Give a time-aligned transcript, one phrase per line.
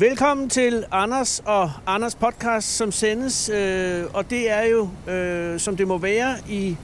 [0.00, 5.76] Velkommen til Anders og Anders podcast, som sendes, øh, og det er jo, øh, som
[5.76, 6.76] det må være, i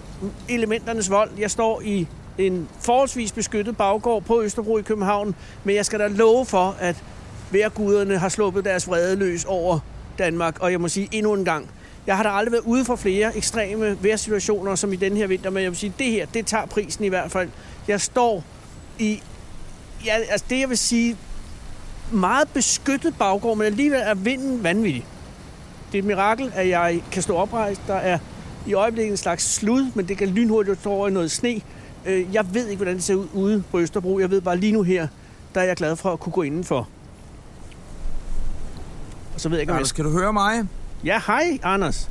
[0.49, 1.31] elementernes vold.
[1.39, 2.07] Jeg står i
[2.39, 6.97] en forholdsvis beskyttet baggård på Østerbro i København, men jeg skal da love for, at
[7.51, 9.79] værguderne har sluppet deres vrede løs over
[10.19, 11.71] Danmark, og jeg må sige endnu en gang,
[12.07, 15.51] jeg har da aldrig været ude for flere ekstreme vejrsituationer som i den her vinter,
[15.51, 17.49] men jeg vil sige, det her, det tager prisen i hvert fald.
[17.89, 18.45] Jeg står
[18.99, 19.23] i,
[20.05, 21.17] ja, altså det jeg vil sige,
[22.15, 25.07] meget beskyttet baggård, men alligevel er vinden vanvittig.
[25.93, 27.81] Det er et mirakel, at jeg kan stå oprejst.
[27.87, 28.19] Der er
[28.67, 31.61] i øjeblikket en slags slud, men det kan lynhurtigt stå over i noget sne.
[32.07, 34.19] Øh, Jeg ved ikke, hvordan det ser ud ude på Østerbro.
[34.19, 35.09] Jeg ved bare lige nu her,
[35.55, 36.89] der er jeg glad for at kunne gå indenfor.
[39.35, 39.79] Og så ved jeg ikke, om jeg...
[39.81, 40.63] Anders, kan du høre mig?
[41.05, 42.09] Ja, hej, Anders.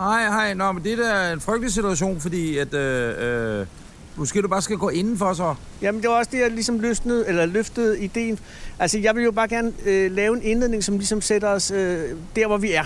[0.00, 0.54] Hej, hej.
[0.54, 2.74] Nå, men det er da en frygtelig situation, fordi at...
[2.74, 3.66] Øh, øh,
[4.16, 5.54] måske du bare skal gå indenfor så.
[5.82, 8.38] Jamen, det var også det, jeg ligesom løsnede, eller løftede ideen.
[8.78, 11.98] Altså, jeg vil jo bare gerne øh, lave en indledning, som ligesom sætter os øh,
[12.36, 12.84] der, hvor vi er.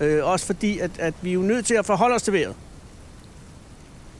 [0.00, 2.54] Øh, også fordi, at, at vi er jo nødt til at forholde os til vejret.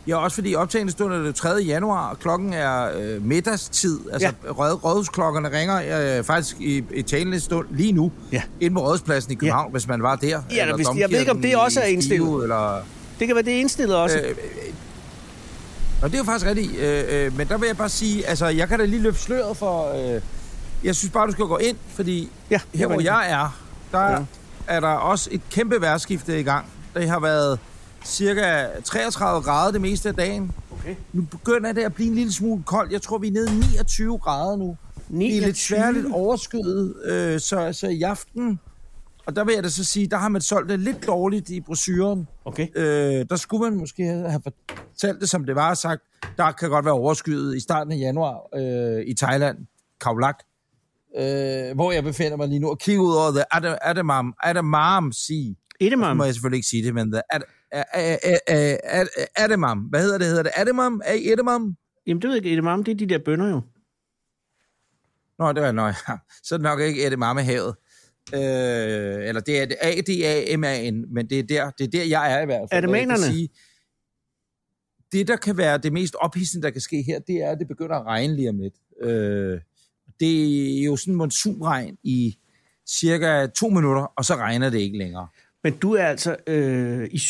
[0.08, 1.48] Ja, også fordi optagende stund er det 3.
[1.48, 3.98] januar, og klokken er øh, middagstid.
[4.12, 4.50] Altså, ja.
[4.52, 8.42] rød, rådhusklokkerne ringer øh, faktisk i, i talende stund lige nu, Ja.
[8.60, 9.70] inde på rådhuspladsen i København, ja.
[9.72, 10.42] hvis man var der.
[10.50, 12.42] Ja, Eller hvis, jeg ved ikke, om det også er indstillet.
[12.42, 12.80] Eller,
[13.18, 14.18] Det kan være, det er indstillet også.
[14.18, 14.34] Øh,
[16.02, 16.76] og det er jo faktisk rigtigt.
[16.76, 19.56] Øh, øh, men der vil jeg bare sige, altså, jeg kan da lige løfte sløret
[19.56, 19.92] for...
[20.14, 20.22] Øh,
[20.84, 23.58] jeg synes bare, du skal gå ind, fordi ja, her hvor jeg er,
[23.92, 24.18] der Ja.
[24.66, 26.66] er der også et kæmpe vejrskifte i gang.
[26.94, 27.58] Det har været
[28.04, 30.52] cirka 33 grader det meste af dagen.
[30.80, 30.94] Okay.
[31.12, 32.92] Nu begynder det at blive en lille smule koldt.
[32.92, 34.76] Jeg tror, vi er nede i 29 grader nu.
[35.10, 38.60] Det er lidt svært, lidt overskyet, øh, så, så i aften...
[39.28, 41.60] Og der vil jeg da så sige, der har man solgt det lidt dårligt i
[41.60, 42.28] brosyren.
[42.44, 42.68] Okay.
[42.76, 46.02] Øh, der skulle man måske have fortalt det, som det var sagt.
[46.36, 49.58] Der kan godt være overskyet i starten af januar øh, i Thailand,
[50.00, 50.38] Khao Lak,
[51.18, 55.12] øh, hvor jeg befinder mig lige nu, og kigger ud over The Adam- Adamam, Adamam
[55.12, 55.36] Sea.
[55.36, 55.54] Nu
[55.86, 56.16] Edemam.
[56.16, 57.40] må jeg selvfølgelig ikke sige det, men The Ad,
[57.72, 57.84] Ad,
[58.22, 59.06] Ad, Ad, Ad,
[59.36, 59.78] Adamam.
[59.78, 60.26] Hvad hedder det?
[60.26, 61.02] Hedder det Adamam?
[61.06, 61.76] Adamam?
[62.06, 62.54] Jamen, det ved jeg ikke.
[62.54, 63.60] Edemam, det er de der bønder jo.
[65.38, 65.92] Nå, det var nøj.
[66.42, 67.74] Så er det nok ikke Adamam havet.
[68.34, 72.42] Øh, eller det er det A-D-A-M-A-N, men det er, der, det er der, jeg er
[72.42, 72.82] i hvert fald.
[72.82, 73.22] Kan Adamanerne?
[73.22, 73.48] sige,
[75.12, 77.68] Det, der kan være det mest ophidsende, der kan ske her, det er, at det
[77.68, 78.74] begynder at regne lige om lidt.
[79.02, 79.60] Øh,
[80.20, 82.38] det er jo sådan en monsunregn i
[82.88, 85.28] cirka to minutter, og så regner det ikke længere.
[85.64, 87.20] Men du er altså øh, i,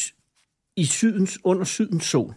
[0.76, 2.34] i sydens, under sydens sol.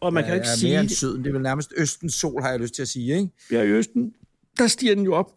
[0.00, 0.70] Og man kan jo ikke er sige...
[0.72, 1.22] mere end syden.
[1.24, 3.28] Det er vel nærmest østens sol, har jeg lyst til at sige, ikke?
[3.50, 4.14] Ja, i Østen,
[4.58, 5.32] der stiger den jo op.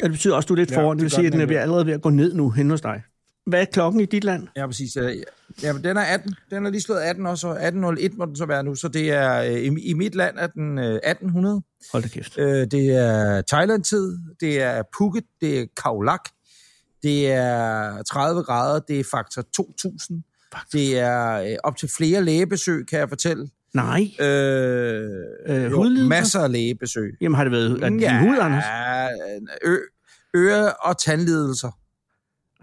[0.00, 0.96] Ja, det betyder også, at du er lidt Ja, foran.
[0.96, 2.80] Det det vil sige, at den er allerede ved at gå ned nu hen hos
[2.80, 3.02] dig.
[3.46, 4.48] Hvad er klokken i dit land?
[4.56, 4.96] Ja, præcis.
[4.96, 5.16] Øh,
[5.62, 6.34] Ja, den er 18.
[6.50, 8.74] Den er lige slået 18 også, og 18.01 må den så være nu.
[8.74, 11.62] Så det er, øh, i, i mit land er den øh, 1800.
[11.92, 12.38] Hold da kæft.
[12.38, 16.20] Øh, det er Thailand-tid, det er Phuket, det er Khao Lak,
[17.02, 20.22] det er 30 grader, det er faktor 2000.
[20.52, 20.78] Faktor.
[20.78, 23.48] Det er øh, op til flere lægebesøg, kan jeg fortælle.
[23.74, 24.10] Nej.
[24.20, 25.10] Øh,
[25.46, 26.08] Øh, jo, hudlidelser?
[26.08, 27.16] masser af lægebesøg.
[27.20, 28.64] Jamen har det været er det din hud, Anders?
[29.64, 29.76] ø,
[30.36, 31.70] øre- og tandlidelser.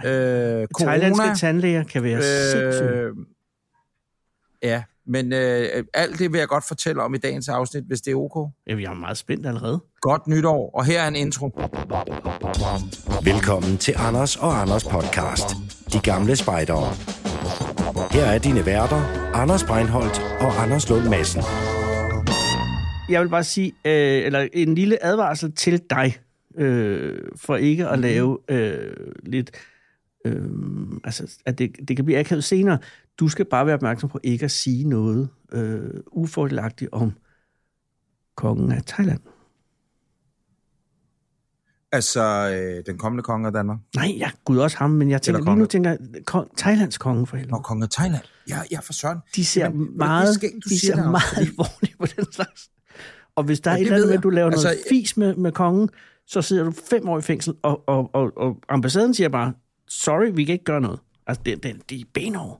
[0.05, 2.89] Øh, Thailandske tandlæger kan være sindssyge.
[2.89, 3.11] Øh,
[4.63, 8.11] ja, men øh, alt det vil jeg godt fortælle om i dagens afsnit, hvis det
[8.11, 8.49] er ok.
[8.67, 9.79] Jamen, jeg er meget spændt allerede.
[10.01, 11.45] Godt nytår, og her er en intro.
[13.23, 15.45] Velkommen til Anders og Anders podcast.
[15.93, 16.93] De gamle spejdere.
[17.91, 21.41] Her er dine værter, Anders Breinholt og Anders Lund Madsen.
[23.09, 26.17] Jeg vil bare sige, øh, eller en lille advarsel til dig,
[26.55, 28.93] øh, for ikke at lave øh,
[29.23, 29.51] lidt...
[30.25, 30.49] Øh,
[31.03, 32.77] altså, at det, det kan blive akavet senere.
[33.19, 37.13] Du skal bare være opmærksom på ikke at sige noget øh, ufordelagtigt om
[38.35, 39.19] kongen af Thailand.
[41.91, 42.21] Altså,
[42.53, 43.77] øh, den kommende konge af Danmark.
[43.95, 47.27] Nej, ja, gud også ham, men jeg tænker lige nu, tænker jeg, kon, Thailands konge
[47.27, 47.51] for helvede.
[47.53, 48.21] Nå, konge af Thailand.
[48.49, 49.17] Ja, ja, for søren.
[49.35, 52.33] De ser det er meget, du de ser det, Anders, meget fordi- alvorligt på den
[52.33, 52.69] slags.
[53.35, 54.17] Og hvis der Ja, er et det eller andet med, jeg.
[54.17, 55.89] at du laver noget Altså, fis med, med kongen,
[56.27, 59.53] så sidder du fem år i fængsel, og, og, og, og ambassaden siger bare,
[59.87, 60.99] sorry, vi kan ikke gøre noget.
[61.27, 62.59] Altså, det, det, de er benhårde.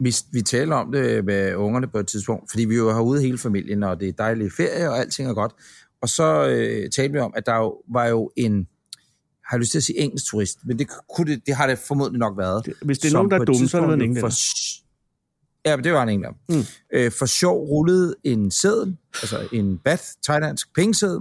[0.00, 3.20] Vi, vi taler om det med ungerne på et tidspunkt, fordi vi jo er herude
[3.22, 5.52] hele familien, og det er dejlig ferie, og alting er godt.
[6.04, 8.66] Og så øh, talte vi om, at der jo, var jo en,
[9.46, 11.78] har jeg lyst til at sige engelsk turist, men det, kunne det, det har det
[11.78, 12.74] formodentlig nok været.
[12.82, 14.30] Hvis det er nogen, der er dumme, så er det en englænder.
[14.30, 14.36] For,
[15.64, 16.38] ja, men det var en englænder.
[16.48, 16.54] Mm.
[16.54, 16.62] Mm.
[16.92, 21.20] Øh, for sjov rullede en seddel, altså en bath, thailandsk pengeseddel,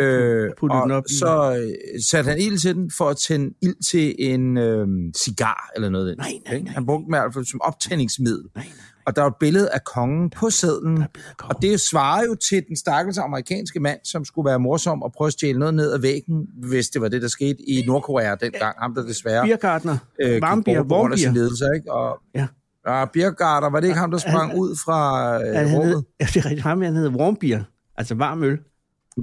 [0.00, 3.54] øh, Puttede den og op så øh, satte han ild til den for at tænde
[3.62, 6.16] ild til en øh, cigar eller noget.
[6.16, 6.72] Nej, nej, nej.
[6.72, 8.44] Han brugte den i hvert fald som optændingsmiddel.
[8.54, 8.84] Nej, nej.
[9.06, 11.06] Og der er et billede af kongen på sædlen, af
[11.44, 15.26] og det svarer jo til den stakkels amerikanske mand, som skulle være morsom og prøve
[15.26, 18.76] at stjæle noget ned ad væggen, hvis det var det, der skete i Nordkorea dengang.
[18.78, 19.96] Ham, der desværre Biergartner.
[20.22, 20.78] øh, Varmbier.
[20.78, 21.32] af Vormbier.
[21.32, 21.64] ledelse.
[21.74, 21.92] Ikke?
[21.92, 22.46] Og, Ja.
[22.88, 26.04] Ja, Birgarter, var det ikke ham, der sprang ud fra øh, han hed, rummet?
[26.20, 26.62] ja, det er rigtigt.
[26.62, 27.62] Ham, han hedder Warmbier.
[27.98, 28.58] Altså varm øl.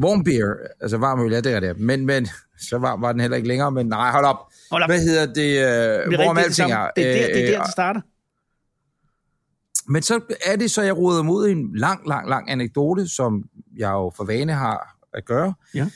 [0.04, 1.80] Warm beer, altså varm øl, ja, det er det.
[1.80, 2.28] Men, men
[2.70, 4.38] så varm var den heller ikke længere, men nej, hold op.
[4.72, 4.90] Hold op.
[4.90, 5.36] Hvad hedder det?
[5.36, 6.88] Det er Øh, rigtigt, det, er.
[6.96, 8.02] det, er der, det er der, Øh, det starter.
[9.88, 13.44] Men så er det så, jeg roder mod en lang, lang, lang anekdote, som
[13.78, 15.54] jeg jo for vane har at gøre.
[15.74, 15.90] Ja.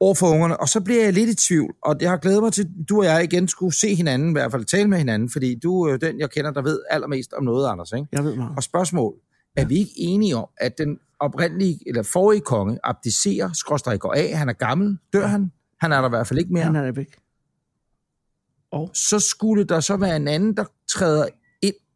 [0.00, 2.52] Over for ungerne, og så bliver jeg lidt i tvivl, og jeg har glædet mig
[2.52, 5.30] til, at du og jeg igen skulle se hinanden, i hvert fald tale med hinanden,
[5.30, 7.92] fordi du er jo den, jeg kender, der ved allermest om noget, Anders.
[7.92, 8.06] Ikke?
[8.12, 8.52] Jeg ved meget.
[8.56, 9.14] Og spørgsmål,
[9.56, 14.36] er vi ikke enige om, at den oprindelige, eller forrige konge abdicerer, skråstrej går af,
[14.38, 15.52] han er gammel, dør han?
[15.80, 16.64] Han er der i hvert fald ikke mere.
[16.64, 17.16] Han er der væk.
[18.70, 21.26] Og så skulle der så være en anden, der træder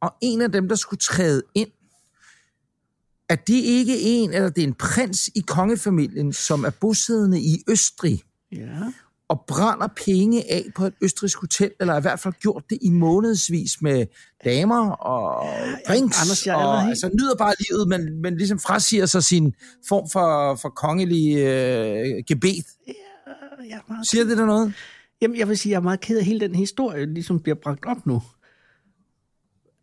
[0.00, 1.68] og en af dem, der skulle træde ind,
[3.28, 7.64] er det ikke en, eller det er en prins i kongefamilien, som er bosiddende i
[7.68, 8.22] Østrig,
[8.52, 8.92] ja,
[9.28, 12.90] og brænder penge af på et østrigsk hotel, eller i hvert fald gjort det i
[12.90, 14.06] månedsvis med
[14.44, 15.46] damer og
[15.88, 19.54] drinks, Anders, jeg og helt- altså nyder bare livet, men, men ligesom frasiger sig sin
[19.88, 22.64] form for, for kongelig øh, gebet.
[22.86, 22.94] jeg
[23.70, 24.74] er meget Siger det der noget?
[25.20, 27.86] Jamen, jeg vil sige, jeg er meget ked af, hele den historie ligesom bliver bragt
[27.86, 28.22] op nu.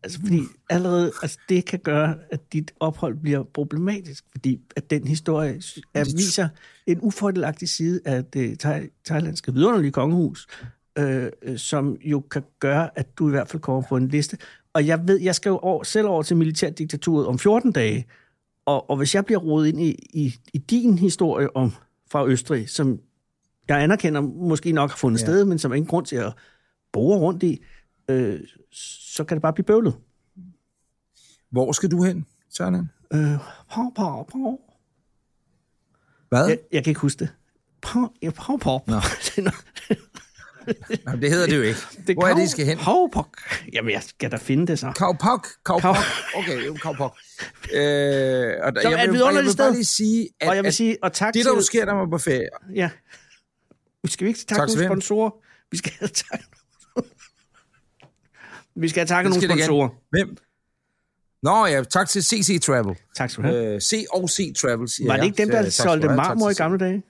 [0.06, 5.08] Altså, fordi allerede, altså, det kan gøre, at dit ophold bliver problematisk, fordi at den
[5.08, 5.62] historie
[5.94, 6.48] er, viser
[6.88, 10.48] en ufordelagtig side af det thai- thailandske vidunderlige kongehus,
[10.98, 14.38] øh, øh, som jo kan gøre, at du i hvert fald kommer på en liste.
[14.74, 18.06] Og jeg ved, jeg skal jo over, selv over til militærdiktaturet om 14 dage,
[18.66, 21.72] og, og hvis jeg bliver rodet ind i, i, i din historie om
[22.12, 23.00] fra Østrig, som
[23.68, 25.26] jeg anerkender måske nok har fundet Ja.
[25.26, 25.32] ja.
[25.32, 26.34] sted, men som er ingen grund til at
[26.94, 27.64] bore rundt i,
[28.10, 28.40] øh,
[29.16, 29.96] så kan det bare blive bøvlet.
[31.50, 32.92] Hvor skal du hen, Søren?
[33.14, 33.20] Øh,
[33.72, 34.60] pau, pau, pau.
[36.30, 36.48] Hvad?
[36.48, 37.30] Jeg, jeg kan ikke huske det.
[37.82, 38.80] Pau, ja, pau, pau.
[38.88, 39.02] Nå.
[41.08, 41.80] Jamen, det hedder det jo ikke.
[42.08, 42.78] det Hvor er det, I skal hen?
[42.78, 43.38] Havpok.
[43.74, 44.92] Jamen, jeg skal da finde det så.
[44.92, 45.48] Kaupok.
[45.66, 45.96] Kaupok.
[46.36, 47.18] Okay, jo, Kaupok.
[47.74, 50.56] Øh, og der, Som er jeg vil, og jeg vil bare lige sige, at, Og
[50.56, 52.90] jeg vil sige, og tak det, der jo sker, der var på ferie, Ja.
[54.06, 55.32] Skal vi ikke Tak takke til nogle sponsorer?
[55.72, 56.42] Vi skal have tak.
[58.76, 59.90] Vi skal have takket nogle sponsorer.
[60.10, 60.38] hvem?
[61.44, 62.96] Nå ja, tak til CC Travel.
[63.16, 63.74] Tak skal du have.
[63.76, 65.22] Øh, C og C Travel, siger Var jeg.
[65.22, 67.04] det ikke dem, der tak skal solgte marmor i gamle dage?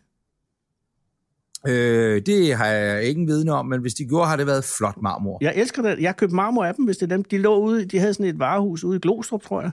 [1.67, 4.63] Øh, det har jeg ikke en viden om, men hvis de gjorde, har det været
[4.63, 5.38] flot marmor.
[5.41, 6.00] Jeg elsker det.
[6.00, 7.23] Jeg købte marmor af dem, hvis det er dem.
[7.23, 9.71] De lå ude, de havde sådan et varehus ude i Glostrup, tror jeg.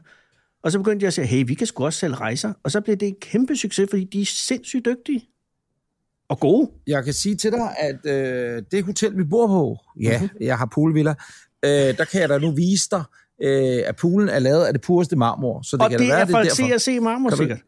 [0.63, 2.53] Og så begyndte de at sige, hey, vi kan sgu også sælge rejser.
[2.63, 5.29] Og så blev det en kæmpe succes, fordi de er sindssygt dygtige.
[6.29, 6.71] Og gode.
[6.87, 10.23] Jeg kan sige til dig, at øh, det hotel, vi bor på, ja, Mhm.
[10.23, 10.47] mm-hmm.
[10.47, 11.15] jeg har poolvilla,
[11.65, 13.05] øh, der kan jeg da nu vise dig,
[13.43, 15.63] øh, at poolen er lavet af det pureste marmor.
[15.63, 16.79] Så det og kan det være, er det fra er derfor.
[16.79, 17.61] CRC marmor, Kan du- sikkert.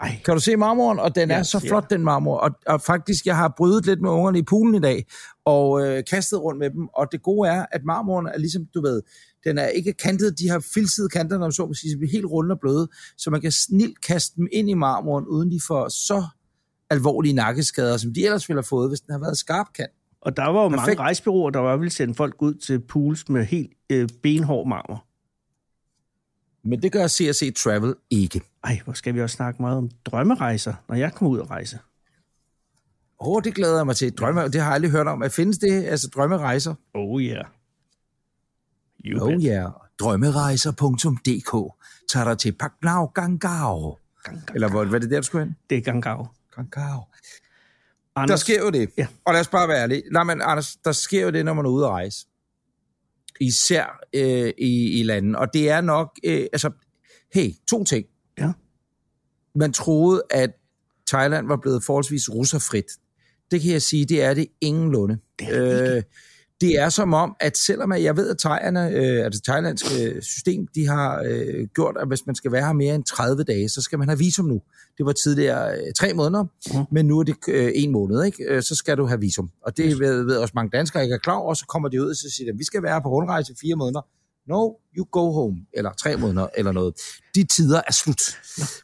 [0.00, 0.98] Ej, Kan du se marmoren?
[0.98, 1.68] Og den Ja, er så ja.
[1.68, 2.36] flot, den marmor.
[2.36, 5.06] Og, og faktisk, jeg har brydet lidt med ungerne i poolen i dag,
[5.44, 6.88] og øh, kastet rundt med dem.
[6.88, 9.02] Og det gode er, at marmoren er ligesom, du ved,
[9.44, 12.26] den er ikke kantet, de har filsede kanter, når man så må sige, bliver helt
[12.26, 15.88] runde og bløde, så man kan snilt kaste dem ind i marmoren, uden de får
[15.88, 16.26] så
[16.90, 19.90] alvorlige nakkeskader, som de ellers ville have fået, hvis den havde været skarp kant.
[20.20, 21.00] Og der var jo mange Perfekt.
[21.00, 25.04] rejsebyråer, der var ville sende folk ud til pools med helt øh, benhård marmor.
[26.68, 28.40] Men det gør CRC Travel ikke.
[28.64, 31.78] Ej, hvor skal vi også snakke meget om drømmerejser, når jeg kommer ud og rejse.
[33.20, 34.12] Åh, oh, det glæder jeg mig til.
[34.12, 35.22] Drømme, det har jeg aldrig hørt om.
[35.22, 36.74] At findes det, altså drømmerejser?
[36.94, 37.44] Oh yeah.
[39.04, 39.42] You Oh bet.
[39.44, 39.70] yeah.
[40.00, 41.74] Drømmerejser.dk
[42.12, 43.98] tager dig til Paknau Gangao.
[44.22, 45.56] Gang, gang, Eller hvor, hvad er det der, du skulle hen?
[45.70, 46.28] Det er gangau.
[46.54, 47.02] Gangao.
[48.18, 48.90] Der Anders, sker jo det.
[48.96, 49.06] Ja.
[49.24, 50.02] Og lad os bare være ærlige.
[50.12, 52.26] Nej, men Anders, der sker jo det, når man er ude at rejse.
[53.40, 55.36] Især øh, i, i landet.
[55.36, 56.70] Og det er nok, øh, altså,
[57.34, 58.06] hey, to ting.
[58.38, 58.52] Ja.
[59.54, 60.50] Man troede, at
[61.08, 62.84] Thailand var blevet forholdsvis russerfrit.
[63.50, 65.18] Det kan jeg sige, det er det ingenlunde.
[65.38, 65.96] Det er det ikke.
[65.96, 66.02] Øh,
[66.60, 70.66] det er som om, at selvom jeg ved, at thaierne, øh, altså det thailandske system,
[70.74, 73.82] de har øh, gjort, at hvis man skal være her mere end 30 dage, så
[73.82, 74.62] skal man have visum nu.
[74.98, 76.84] Det var tidligere øh, tre måneder, Mhm.
[76.92, 78.44] men nu er det øh, en måned, ikke?
[78.48, 79.50] Øh, så skal du have visum.
[79.66, 82.10] Og det ved, ved også mange danskere ikke er klar over, så kommer de ud
[82.10, 84.00] og så siger, de, vi skal være på rundrejse i fire måneder.
[84.48, 86.94] No, you go home, eller tre måneder, eller noget.
[87.34, 88.20] De tider er slut.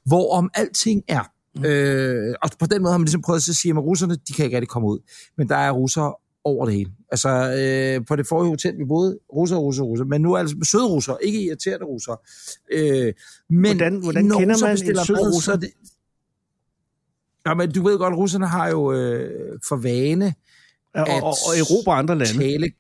[0.04, 1.24] Hvorom alting er.
[1.66, 4.44] Øh, og på den måde har man ligesom prøvet at sige, at russerne, de kan
[4.44, 4.98] ikke rigtig komme ud.
[5.38, 6.90] Men der er russere over det hele.
[7.12, 10.56] Altså, øh, på det forrige hotel, vi boede, russer, russer, russer, men nu er altså
[10.70, 12.16] søde russer, ikke irriterende russer.
[12.72, 13.12] Øh,
[13.50, 15.40] men Hvordan- hvordan når kender russer man en sød russer?
[15.40, 15.70] så er Det...
[17.46, 20.34] Ja, men du ved godt, russerne har jo øh, for vane
[20.94, 22.38] Og, at og, og og andre lande.
[22.38, 22.72] tale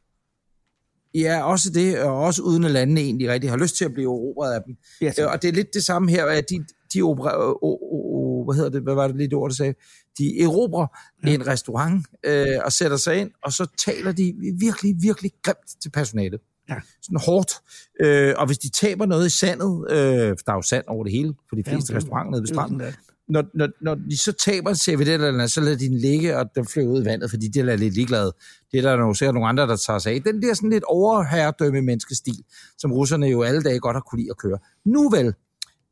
[1.14, 4.06] Ja, også det, og også uden at landene egentlig rigtig har lyst til at blive
[4.06, 4.76] erobret af dem.
[5.00, 7.78] Ja, Øh, Og det er lidt det samme her, at de, de opera, o, o,
[8.16, 9.74] o, hvad hedder det, hvad var det lige det ord, du sagde?
[10.18, 10.86] De erobrer
[11.26, 11.34] ja.
[11.34, 15.90] en restaurant øh, og sætter sig ind, og så taler de virkelig, virkelig grimt til
[15.90, 16.40] personalet.
[16.68, 16.74] Ja.
[17.02, 17.52] Sådan hårdt.
[18.00, 21.04] Øh, og hvis de taber noget i sandet, øh, for der er jo sand over
[21.04, 22.94] det hele, for de fleste Jamen, restauranter nede ved stranden, det
[23.28, 26.36] når, når, når de så taber en serviet eller andet, så lader de den ligge,
[26.38, 28.32] og den flyver ud i vandet, fordi de er lidt ligeglade.
[28.72, 30.22] Det er der jo sikkert nogle andre, der tager sig af.
[30.22, 32.44] Den der sådan lidt overherredømme menneskestil,
[32.78, 34.58] som russerne jo alle dage godt har kunne lide at køre.
[34.84, 35.34] Nu vel,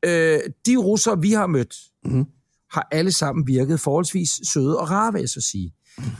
[0.04, 1.74] øh, de russere, vi har mødt,
[2.04, 2.24] Mhm.
[2.72, 5.74] har alle sammen virket forholdsvis søde og rare, vil jeg så sige.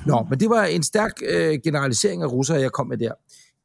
[0.06, 3.12] Nå, men det var en stærk øh, generalisering af russere, jeg kom med der.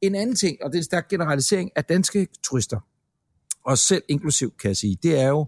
[0.01, 2.79] En anden ting, og det er en stærk generalisering af danske turister,
[3.65, 5.45] og selv inklusiv, kan jeg sige, det er jo,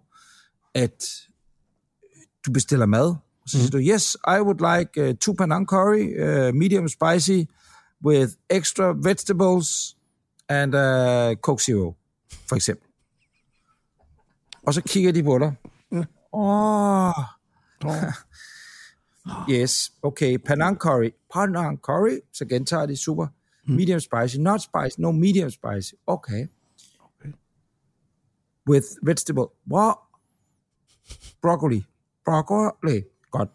[0.76, 1.04] at
[2.46, 3.16] du bestiller mad,
[3.46, 7.46] så siger du, yes, I would like uh, two panang curry, uh, medium spicy,
[8.06, 9.96] with extra vegetables
[10.50, 11.96] and uh, Coke Zero,
[12.50, 12.88] for eksempel.
[14.68, 15.56] Og så kigger de på dig.
[16.34, 17.14] Åh,
[17.84, 17.96] oh,
[19.56, 23.28] yes, okay, panang curry, panang curry, så gentager de, super.
[23.68, 26.48] Medium spicy, not spicy, no medium spicy, okay.
[28.70, 29.98] With vegetable, what?
[31.42, 31.86] Broccoli,
[32.30, 33.50] broccoli, godt.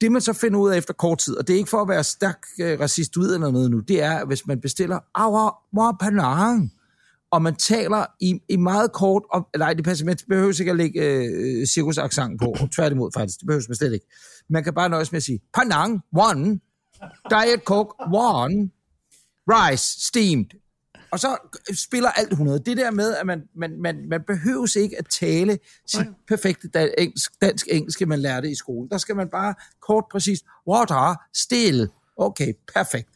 [0.00, 1.88] Det man så finder ud af efter kort tid, og det er ikke for at
[1.88, 2.80] være stærk øh,
[3.18, 6.72] ud eller noget nu, det er, at hvis man bestiller awa wa panang,
[7.30, 10.76] og man taler i, i meget kort, og, nej, det passer, man behøver ikke at
[10.76, 14.06] lægge øh, cirkusaccent på, tværtimod faktisk, det behøver man slet ikke.
[14.50, 16.60] Man kan bare nøjes med at sige, panang, one,
[17.30, 18.70] diet coke, one,
[19.48, 20.50] rice, steamed,
[21.12, 21.36] og så
[21.74, 22.58] spiller alt 100.
[22.58, 26.94] Det der med, at man, man, man, man behøves ikke at tale sit perfekte da-
[26.98, 28.90] engelsk, dansk engelske, man lærte i skolen.
[28.90, 31.88] Der skal man bare kort præcist, water, still.
[32.16, 33.08] Okay, perfekt.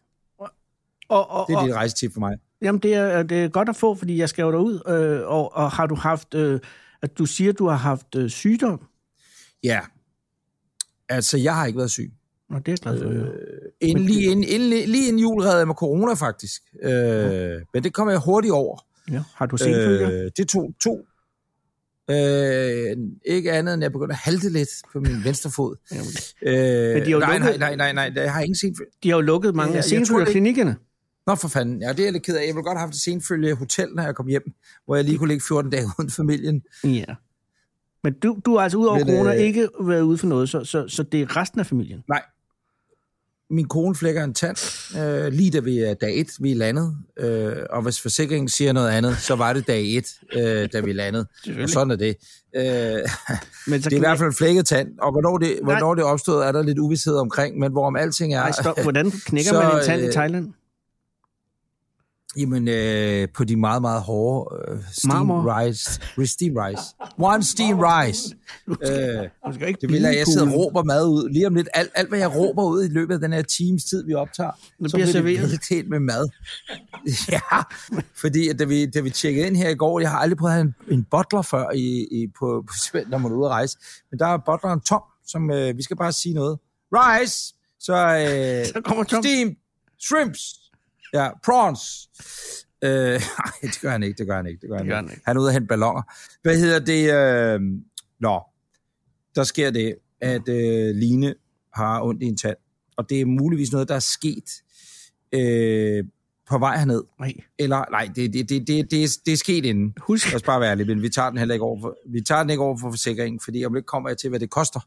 [1.09, 2.37] Og, og, Det er dit rejsetip for mig.
[2.63, 5.55] Jamen, det er, det er godt at få, fordi jeg skal jo derud, øh, og,
[5.55, 6.61] og har du haft, øh,
[7.03, 8.87] at du siger, du har haft øh, sygdom?
[9.63, 9.81] Ja.
[11.09, 12.13] Altså, jeg har ikke været syg.
[12.55, 13.09] Nå, det er glad for.
[13.09, 13.29] Øh,
[13.81, 16.63] Inden, lige, inden, inden, lige inden jul havde jeg med corona, faktisk.
[16.83, 16.91] Øh,
[17.75, 18.87] men det kom jeg hurtigt over.
[19.11, 19.23] ja.
[19.35, 20.11] Har du senfølger?
[20.11, 21.07] Øh, Øh, det tog to.
[22.11, 22.97] Øh,
[23.27, 25.77] ikke andet end jeg begyndte at halte lidt på min venstre fod.
[25.93, 26.07] Jamen,
[26.43, 28.91] Øh, Men de har nej, nej, lukket- nej, nej, nej, jeg har ingen senfølge.
[29.03, 30.77] de har jo lukket mange Ja, af senfølgerklinikkerne.
[31.27, 32.41] Nå for fanden, ja, det er jeg lidt ked af.
[32.47, 34.53] Jeg ville godt have haft et senfølge hotel, når jeg kom hjem,
[34.85, 36.63] hvor jeg lige kunne ligge 14 dage uden familien.
[36.85, 37.05] Ja.
[38.05, 40.65] Men du, du har altså ud over corona øh, ikke været ude for noget, så,
[40.65, 42.03] så, så det er resten af familien.
[42.09, 42.23] Nej.
[43.51, 44.57] Min kone flækker en tand,
[44.99, 46.97] øh, lige da vi er dag et, vi er landet.
[47.19, 50.93] Øh, og hvis forsikringen siger noget andet, så var det dag et, øh, da vi
[50.93, 51.27] landede.
[51.63, 52.17] Og sådan er det.
[52.57, 52.63] Øh,
[53.67, 55.73] Men så det er i hvert fald en flækket tand, og hvornår det, Nej.
[55.73, 58.39] hvornår det opstod, er der lidt uvidshed omkring, men hvorom alting er...
[58.41, 58.83] Nej, stop.
[58.83, 60.53] Hvordan knækker Så, man en tand i øh, Thailand?
[62.37, 65.59] Jamen, øh, på de meget, meget hårde øh, steam Marmor.
[65.61, 66.01] rice.
[66.27, 66.83] Steam rice.
[67.19, 68.21] One steam rice.
[68.69, 71.29] Øh, Du skal ikke det vil jeg, jeg sidder og råber mad ud.
[71.33, 73.85] Lige om lidt, alt, alt hvad jeg råber ud i løbet af den her times
[73.85, 74.51] tid, vi optager,
[74.83, 75.51] Det så bliver serveret.
[75.51, 76.29] det væltet med mad.
[77.33, 77.41] ja,
[78.21, 80.51] fordi at da vi, da vi tjekkede ind her i går, jeg har aldrig prøvet
[80.53, 83.51] at have en, en butler før, i, i, på, på når man er ude at
[83.51, 83.79] rejse.
[84.11, 86.59] Men der er butleren Tom, som øh, vi skal bare sige noget.
[86.93, 89.23] Rice, så, øh, Så kommer Tom.
[89.23, 89.55] steamed
[90.01, 90.41] shrimps,
[91.15, 92.09] ja, prawns.
[92.85, 92.91] Øh,
[93.41, 94.61] nej, det gør han ikke, det gør han ikke.
[94.61, 95.09] Det gør, han, gør ikke.
[95.09, 95.23] han ikke.
[95.27, 96.03] han er ude at hente ballonger.
[96.43, 97.13] Hvad hedder det?
[97.15, 97.61] Øh,
[98.21, 98.43] nå,
[99.35, 101.35] der sker det, at øh, Line
[101.75, 102.57] har ondt i en tand.
[102.97, 104.63] Og det er muligvis noget, der er sket
[105.33, 106.05] øh,
[106.49, 107.03] på vej herned.
[107.21, 107.33] Nej.
[107.59, 109.95] Eller, nej, det, det, det, det, det, er, det er sket inden.
[110.01, 112.21] Husk, Lad os bare være ærlige, men vi tager den heller ikke over for, vi
[112.21, 114.81] tager den ikke over for forsikringen, fordi om lidt kommer jeg til, hvad det koster.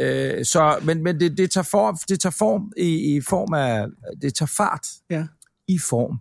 [0.00, 3.86] Øh, så, men men det, det, tager form, det tager form i, i form af,
[4.22, 5.26] det tager fart ja.
[5.68, 6.18] i form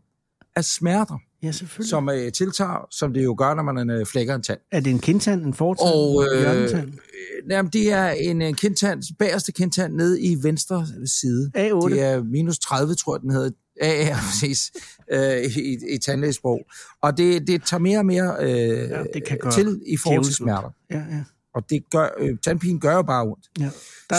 [0.55, 1.89] af smerter, ja, selvfølgelig.
[1.89, 4.59] som øh, tiltager, som det jo gør, når man øh, flækker en tand.
[4.71, 6.87] Er det en kindtand, en fortand, Og en øh, hjørnetand?
[6.87, 11.51] øh, jamen, det er en, en kindtand, bagerste kindtand nede i venstre side.
[11.57, 11.89] A8.
[11.89, 13.49] Det er minus 30, tror jeg, den hedder.
[13.81, 14.71] Ja, ja, præcis.
[15.11, 16.59] Øh, i, I tandlægesprog.
[17.01, 20.33] Og det, det tager mere og mere øh, Ja, det kan til i forhold til
[20.33, 20.69] smerter.
[20.91, 21.23] Ja, ja.
[21.57, 23.45] Og det gør, øh, tandpinen gør jo bare ondt.
[23.59, 23.69] ja.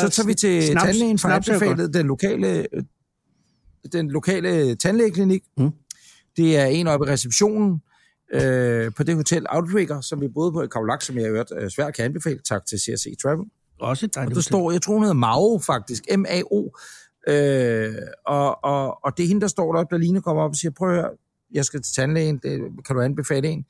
[0.00, 2.82] Så tager vi til snaps- tandlægen for anbefalet den lokale, øh,
[3.92, 5.42] den lokale tandlægeklinik.
[5.58, 5.70] Mm.
[6.36, 7.82] Det er en oppe i receptionen
[8.34, 11.52] øh, på det hotel Outrigger, som vi boede på i Kaulak, som jeg har hørt
[11.58, 12.38] øh, svært kan anbefale.
[12.48, 13.44] Tak til CRC Travel.
[13.80, 14.42] Også et Og der hotel.
[14.42, 16.68] står, jeg tror hun hedder Mao faktisk, M-A-O.
[17.28, 17.94] Øh,
[18.26, 20.70] og, og, og det er hende, der står deroppe, da Line kommer op og siger,
[20.78, 21.10] prøv at høre,
[21.52, 23.64] jeg skal til tandlægen, det, kan du anbefale en?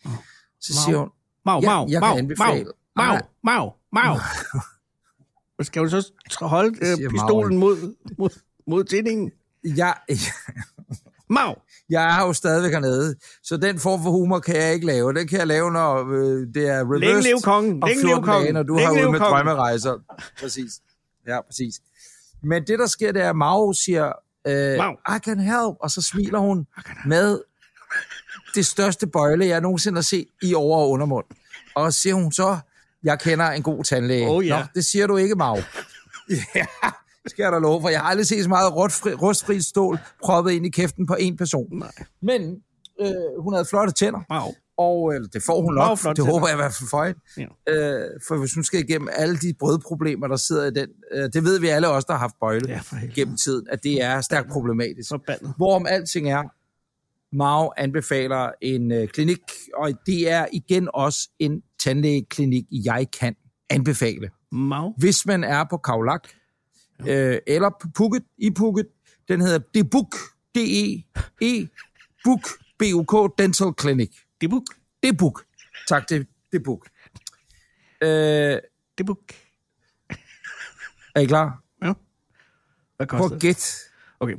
[0.60, 0.84] Så Mao.
[0.86, 1.08] siger hun,
[1.44, 2.64] Mau, Ja, mau, jeg kan mau, mau, anbefale.
[2.64, 2.72] mau,
[3.44, 4.14] Mau, mau.
[5.58, 8.30] Og Skal du så holde øh, Mau, pistolen mod, mod,
[8.66, 9.30] mod tændingen?
[9.64, 9.94] jeg,
[11.30, 11.54] Mau.
[11.90, 15.12] Jeg er jo stadigvæk hernede, så den form for humor kan jeg ikke lave.
[15.14, 17.80] Den kan jeg lave, når øh, det er reversed Længe leve kongen.
[17.86, 18.42] Længe 14 leve kongen.
[18.42, 19.34] dage, når du Længe har ude med kongen.
[19.34, 19.98] drømmerejser.
[20.40, 20.72] Præcis.
[21.26, 21.74] Ja, præcis.
[22.42, 24.12] Men det, der sker, det er, at Mao siger,
[24.46, 24.92] øh, Mau.
[24.92, 26.66] I can help, og så smiler hun
[27.06, 27.40] med
[28.54, 31.24] det største bøjle, jeg nogensinde har set i over- og undermund.
[31.74, 32.58] Og så siger hun så,
[33.04, 34.28] jeg kender en god tandlæge.
[34.28, 34.58] Oh, ja.
[34.58, 35.56] Nå, det siger du ikke, Mao.
[36.54, 36.66] ja,
[37.26, 37.88] skal jeg da love for.
[37.88, 41.36] Jeg har aldrig set så meget rustfri, rustfri stål proppet ind i kæften på en
[41.36, 41.66] person.
[41.78, 41.92] Nej.
[42.22, 42.56] Men
[43.00, 44.54] øh, hun havde flotte tænder, Mau.
[44.78, 46.24] og eller, det får hun nok, det tænder.
[46.32, 47.20] håber jeg i hvert fald for hende.
[47.36, 47.72] Ja.
[47.74, 51.44] Øh, for hvis hun skal igennem alle de brødproblemer, der sidder i den, øh, det
[51.44, 52.80] ved vi alle os, der har haft bøjle Ja,
[53.14, 55.08] gennem tiden, at det er stærkt problematisk.
[55.08, 55.52] Forbandet.
[55.56, 56.42] Hvorom alting er,
[57.32, 59.40] Mao anbefaler en øh, klinik,
[59.74, 63.36] og det er igen også en tandlægeklinik, jeg kan
[63.70, 64.30] anbefale.
[64.52, 64.94] Mau.
[64.98, 66.28] Hvis man er på Kaulak,
[67.08, 68.86] øh, eller på Phuket, i Phuket,
[69.28, 70.14] den hedder Debuk,
[70.58, 71.66] D-E-E,
[72.24, 74.10] Buk, B-U-K, Dental Clinic.
[74.40, 74.62] Debuk.
[75.02, 75.44] Debuk.
[75.88, 76.88] Tak, det Debuk.
[78.02, 78.58] Øh,
[78.98, 79.18] Debuk.
[81.14, 81.62] er I klar?
[81.82, 81.92] Ja.
[82.96, 83.40] Hvad koster det?
[83.40, 83.62] gætte
[84.20, 84.36] Okay.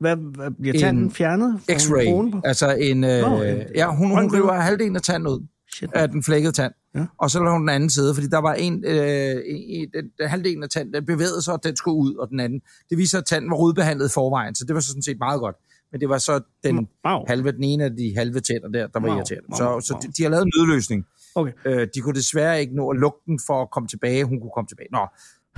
[0.00, 1.60] Hvad, hvad bliver tanden En fjernet?
[1.70, 2.30] X-ray.
[2.30, 2.40] på?
[2.44, 3.04] Altså en...
[3.04, 5.46] Øh, Nå, en- ja, hun, hun river halvdelen af tanden ud.
[5.74, 5.90] Shit.
[5.94, 6.72] af den flækkede tand.
[6.94, 7.06] Ja.
[7.18, 10.28] Og så lader hun den anden side, fordi der var en, øh, en den, den
[10.28, 12.60] halvdelen af tanden, den bevægede sig, og den skulle ud, og den anden.
[12.90, 15.56] Det viser, at tanden var rodbehandlet i forvejen, så det var sådan set meget godt.
[15.92, 17.24] Men det var så den Wow.
[17.28, 19.16] halve, den ene af de halve tænder der, der var Wow.
[19.16, 19.46] irriterende.
[19.50, 19.80] Wow.
[19.80, 20.00] Så, så Wow.
[20.02, 21.04] de, de har lavet en nødløsning.
[21.34, 21.52] Okay.
[21.64, 24.24] Øh, de kunne desværre ikke nå at lukke den for at komme tilbage.
[24.24, 24.88] Hun kunne komme tilbage.
[24.92, 25.06] Nå.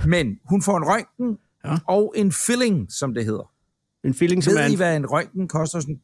[0.07, 1.77] Men hun får en røntgen Ja.
[1.87, 3.51] og en filling, som det hedder.
[4.03, 5.79] En feeling, som er Ved I, en, hvad en røntgen koster?
[5.79, 6.01] Sådan,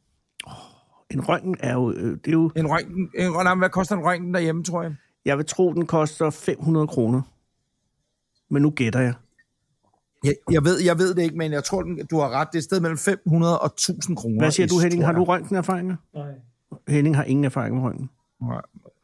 [1.10, 4.04] en røntgen er jo, øh, det er jo, en røntgen, en, nej, hvad koster en
[4.04, 4.94] røntgen derhjemme, tror jeg?
[5.24, 7.22] jeg vil tro, den koster 500 kroner.
[8.50, 9.14] Men nu gætter jeg.
[10.24, 12.48] Jeg, jeg, ved, jeg ved det ikke, men jeg tror, den- du har ret.
[12.52, 14.38] Det er et sted mellem 500 og 1000 kroner.
[14.40, 15.04] Hvad siger du, Henning?
[15.06, 15.96] Har du røntgenerfaringer?
[16.14, 16.32] Nej.
[16.88, 18.10] Henning har ingen erfaring med røntgen.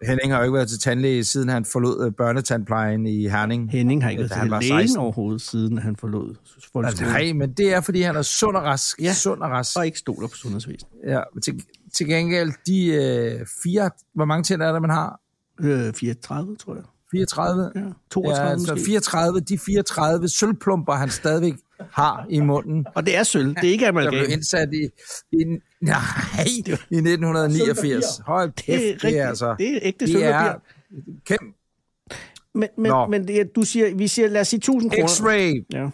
[0.02, 3.70] Henning har jo ikke været til tandlæge, siden han forlod øh, børnetandplejen i Herning.
[3.70, 4.98] Henning har ikke været til lægen 16.
[4.98, 7.12] overhovedet, siden han forlod Altså, folkeskolen.
[7.12, 9.00] nej, men det er, fordi han er sund og rask.
[9.02, 9.12] Ja.
[9.14, 9.76] Sund og rask.
[9.78, 10.92] Og ikke stoler på sundhedsvæsenet.
[11.06, 11.62] Ja, til,
[11.96, 13.90] til gengæld, de øh, fire...
[14.14, 15.20] Hvor mange tænder er der, man har?
[15.60, 16.84] Øh, 34, tror jeg.
[17.12, 17.70] 34?
[17.75, 18.86] Ja, 32 ja, altså måske.
[18.86, 21.54] 34, de 34 sølvplumper, han stadigvæk
[21.90, 22.86] har i munden.
[22.94, 23.49] Og det er sølv.
[23.54, 24.30] Det er ikke Der blev amalgam.
[24.32, 24.88] indsat i,
[25.32, 25.44] i,
[25.93, 26.45] nej,
[26.91, 28.04] i 1989.
[28.26, 29.23] Hold kæft, Det er, det rigtigt.
[29.23, 29.56] er altså...
[29.58, 30.34] det er ægte Det sølvpapir.
[30.50, 30.58] er
[31.25, 31.45] kæmpe
[32.54, 33.06] Men, men, Nå.
[33.06, 35.06] men det, er- du siger, vi siger, lad os sige 1000 kroner.
[35.06, 35.67] X-ray.
[35.73, 35.91] Ja.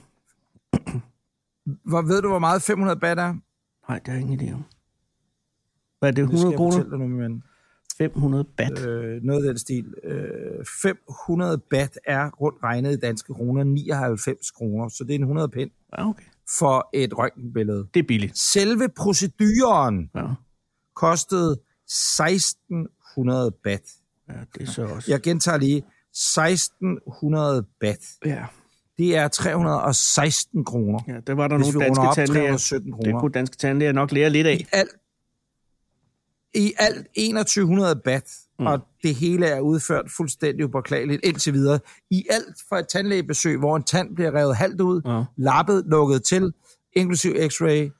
[1.85, 3.35] Hvor, ved du, hvor meget 500 bat er?
[3.89, 4.65] Nej, det har jeg ingen idé om.
[5.99, 6.91] Hvad er det, Det skal 100 jeg kroner?
[6.91, 7.43] dig nu, min ven.
[7.99, 8.87] 500 bat.
[8.87, 9.95] Øh, noget af den stil.
[10.05, 15.23] Øh, 500 bat er rundt regnet i danske kroner 99 kroner, så det er en
[15.23, 16.25] 100 pind Ja, okay.
[16.59, 17.89] For et røntgenbillede.
[17.95, 18.39] Det er billigt.
[18.39, 20.23] Selve proceduren Ja.
[20.97, 23.83] kostede 1600 bat.
[24.29, 25.11] ja, det er så også.
[25.11, 25.83] Jeg gentager lige.
[26.13, 27.99] 1600 bat.
[28.25, 28.45] Ja.
[28.99, 30.99] Det er 316 kroner.
[31.09, 32.47] ja, der var der nogle danske tandlæger.
[32.47, 34.57] 317 Det kunne danske tandlæger nok lære lidt af.
[34.57, 34.91] I alt,
[36.55, 38.31] I alt 2100 bat,
[38.63, 38.67] mm.
[38.67, 41.79] og det hele er udført fuldstændig upåklageligt indtil videre.
[42.11, 45.25] I alt for et tandlægebesøg, hvor en tand bliver revet halvt ud, Ja.
[45.37, 46.53] lappet, lukket til,
[46.97, 47.91] inklusiv x-ray,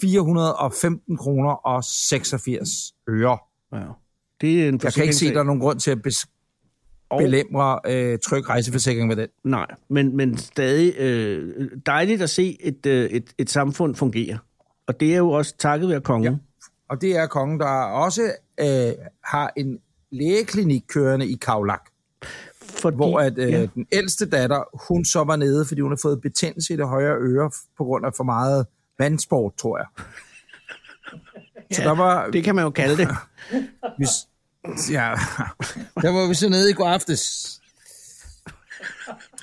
[0.00, 2.68] 415 kroner og 86
[3.08, 3.38] øre.
[3.72, 3.78] Ja.
[4.40, 5.34] Det er en Jeg kan ikke se, forsikringssag.
[5.34, 6.28] der er nogen grund til at bes-
[7.18, 9.28] belemre øh, tryg rejseforsikring med den.
[9.44, 14.38] Nej, men, men stadig øh, dejligt at se et, øh, et, et samfund fungere.
[14.86, 16.32] Og det er jo også takket være kongen.
[16.32, 16.38] Ja.
[16.88, 18.22] Og det er kongen, der også
[18.60, 18.66] øh,
[19.24, 19.78] har en
[20.12, 21.82] lægeklinik kørende i Kaulak.
[22.62, 23.58] Fordi, hvor at, øh, ja.
[23.60, 23.66] ja.
[23.74, 27.16] den ældste datter, hun så var nede, fordi hun har fået betændelse i det højre
[27.18, 28.66] øre på grund af for meget
[28.98, 29.86] vandsport, tror jeg.
[31.72, 33.08] Så der var, Det kan man jo kalde det.
[33.98, 34.06] vi,
[34.92, 35.14] ja,
[36.02, 37.48] der var vi så nede i går aftes.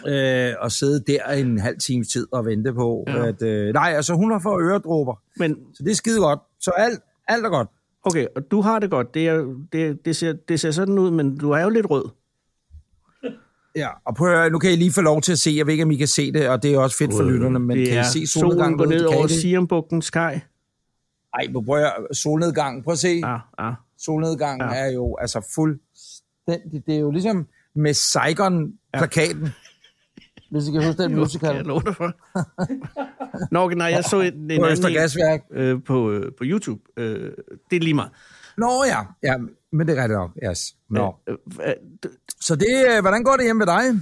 [0.08, 3.18] Øh, og sidde der en halv times tid og vente på, Ja.
[3.18, 3.28] ja.
[3.28, 3.42] at...
[3.42, 6.40] Øh, nej, altså hun har fået øredråber, Men så det er skide godt.
[6.60, 7.68] Så alt, alt er godt.
[8.04, 9.14] Okay, og du har det godt.
[9.14, 12.10] Det, er, det, det, ser, det ser sådan ud, men du er jo lidt rød.
[13.76, 15.84] Ja, og prøv nu kan I lige få lov til at se, jeg ved ikke,
[15.84, 17.98] om I kan se det, og det er også fedt for lytterne, men det kan
[17.98, 18.78] er I se solen solnedgangen?
[18.78, 19.32] går ned over det?
[19.32, 20.40] Siambugtens kaj.
[21.34, 22.84] Ej, prøv at solnedgangen.
[22.84, 23.22] Prøv at se.
[23.24, 23.74] Ah, ah.
[23.98, 24.76] Solnedgangen ja.
[24.76, 26.86] er jo altså fuldstændig...
[26.86, 29.44] Det er jo ligesom med Saigon-plakaten.
[29.44, 29.52] Ja.
[30.52, 31.56] Hvis I kan huske den musical.
[31.56, 32.12] jeg love dig for?
[33.56, 35.42] Nå, nej, jeg så en, en På anden Østergasværk.
[35.52, 36.82] øh, på, øh, på YouTube.
[36.98, 37.32] Øh,
[37.70, 38.12] det er lige meget.
[38.58, 39.38] Nå ja, ja,
[39.72, 40.32] men det er rigtigt nok.
[40.50, 40.76] Yes.
[40.90, 41.16] Nå.
[41.30, 41.36] Øh,
[41.68, 41.74] øh,
[42.42, 44.02] Så det, øh, hvordan går det hjemme med dig?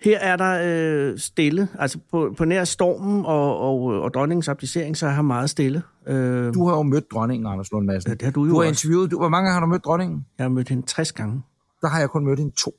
[0.00, 1.68] Her er der øh, stille.
[1.78, 5.82] Altså på, på nær stormen og, og, og dronningens abdicering, så er her meget stille.
[6.06, 8.10] Øh, Du har jo mødt dronningen, Anders Lund Madsen.
[8.10, 8.68] Ja, det har du jo Du har også.
[8.88, 9.10] interviewet...
[9.10, 10.26] Du, hvor mange har du mødt dronningen?
[10.38, 11.42] jeg har mødt hende 60 gange.
[11.80, 12.70] Der har jeg kun mødt hende to.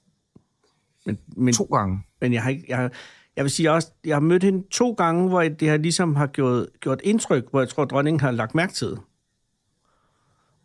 [1.05, 1.99] Men, men, To gange.
[2.21, 2.65] men jeg har ikke...
[2.67, 2.91] Jeg, har-
[3.35, 6.27] jeg vil sige også, jeg har mødt hende to gange, hvor det har ligesom har
[6.27, 8.99] gjort, gjort indtryk, hvor jeg tror, dronningen har lagt mærke til det.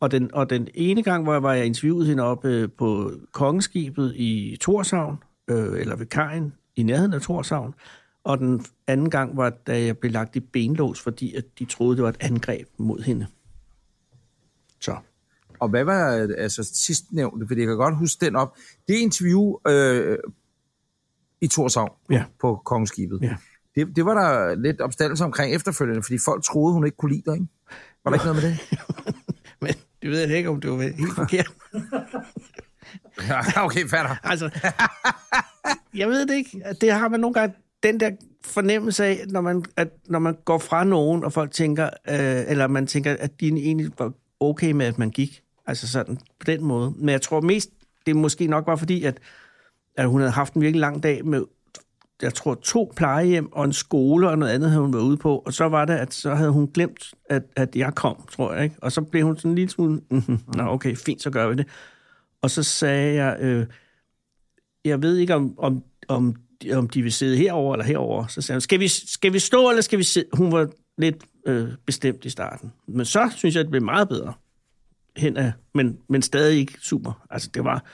[0.01, 3.11] Og den, og den ene gang, hvor jeg var jeg interviewet hende oppe øh, på
[3.33, 5.17] kongeskibet i Torshavn,
[5.51, 7.75] øh, eller ved kajen i nærheden af Torshavn,
[8.25, 11.97] og den anden gang var, da jeg blev lagt i benlås, fordi at de troede,
[11.97, 13.27] det var et angreb mod hende.
[14.81, 14.97] Så.
[15.65, 17.47] Og hvad var altså, sidst nævnte?
[17.47, 18.57] Fordi jeg kan godt huske den op.
[18.89, 20.19] Det interview øh,
[21.41, 22.25] i Torshavn Ja.
[22.41, 23.19] på Kongeskibet.
[23.23, 23.37] Ja.
[23.75, 27.23] Det, det var der lidt opstandelse omkring efterfølgende, fordi folk troede, hun ikke kunne lide
[27.27, 27.47] dig, ikke?
[28.05, 28.59] Var der ikke noget med det?
[29.63, 31.53] Men det ved jeg ikke, om det var helt forkert.
[33.29, 34.17] Ja, okay, fatter.
[34.23, 34.51] Altså,
[35.95, 36.63] jeg ved det ikke.
[36.81, 38.11] Det har man nogle gange den der
[38.45, 42.67] fornemmelse af, når man, at når man går fra nogen, og folk tænker, øh, eller
[42.67, 45.41] man tænker, at de egentlig var okay med, at man gik.
[45.67, 46.93] Altså sådan, på den måde.
[46.97, 47.71] Men jeg tror mest,
[48.07, 49.19] det måske nok var fordi, at,
[49.97, 51.45] at hun havde haft en virkelig lang dag med,
[52.23, 55.39] jeg tror, to plejehjem og en skole og noget andet havde hun været ude på.
[55.39, 58.65] Og så var det, at så havde hun glemt, at, at jeg kom, tror jeg.
[58.65, 58.77] Ikke?
[58.83, 61.55] Og så blev hun sådan en lille smule, mm-hmm, nå okay, fint, så gør vi
[61.55, 61.67] det.
[62.43, 63.67] Og så sagde jeg, øh,
[64.85, 66.37] jeg ved ikke, om, om, om,
[66.73, 68.27] om de vil sidde herover eller herover.
[68.27, 70.29] Så sagde hun, skal vi, skal vi stå, eller skal vi sidde?
[70.33, 72.73] Hun var lidt øh, bestemt i starten.
[72.87, 74.33] Men så synes jeg, det blev meget bedre.
[75.17, 77.27] Hen af, men, men stadig ikke super.
[77.31, 77.85] Altså, det var,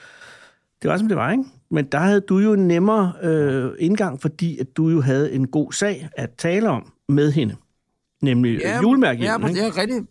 [0.81, 1.43] det var, som det var, ikke?
[1.71, 5.47] Men der havde du jo en nemmere øh, indgang, fordi at du jo havde en
[5.47, 7.55] god sag at tale om med hende.
[8.21, 9.23] Nemlig ja, julemærke.
[9.23, 10.05] Ja, men det er rigtigt.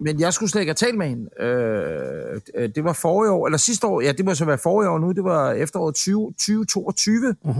[0.00, 1.28] Men jeg skulle slet ikke have talt med hende.
[1.40, 4.90] Øh, øh, det var forrige år, eller sidste år, ja, det må så være forrige
[4.90, 7.34] år nu, det var efteråret 20, 2022.
[7.44, 7.54] Mhm.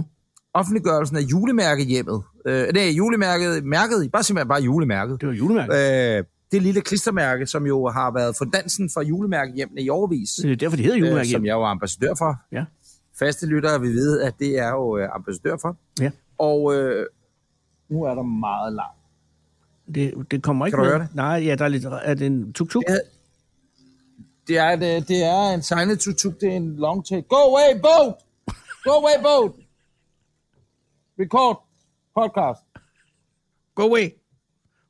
[0.55, 2.23] Offentliggørelsen af julemærkehjemmet.
[2.47, 5.21] Øh, nej, julemærket, mærket, bare simpelthen bare julemærket.
[5.21, 6.19] Det var julemærke.
[6.19, 10.31] Øh, det lille klistermærke, som jo har været fondansen for julemærkehjemmene i overvis.
[10.43, 11.29] Det er derfor, det hedder øh, julemærke.
[11.31, 12.37] som jeg er jo ambassadør for.
[12.53, 12.65] Ja.
[13.19, 15.77] Faste lyttere vil vide, at det er jo øh, ambassadør for.
[16.01, 16.11] Ja.
[16.39, 17.07] Og øh,
[17.89, 18.99] nu er der meget langt.
[19.95, 20.99] Det, det kommer ikke Kan du med.
[20.99, 21.15] høre det?
[21.15, 21.85] Nej, ja, der er lidt...
[21.85, 22.83] Er det en tuk-tuk?
[22.89, 23.01] Det
[24.49, 27.23] det er, det, det er en signet tuk-tuk, det er en long take.
[27.29, 28.15] Go away, boat!
[28.85, 29.53] Go away, boat!
[31.21, 31.57] Record
[32.17, 32.61] podcast.
[33.75, 34.11] Go away.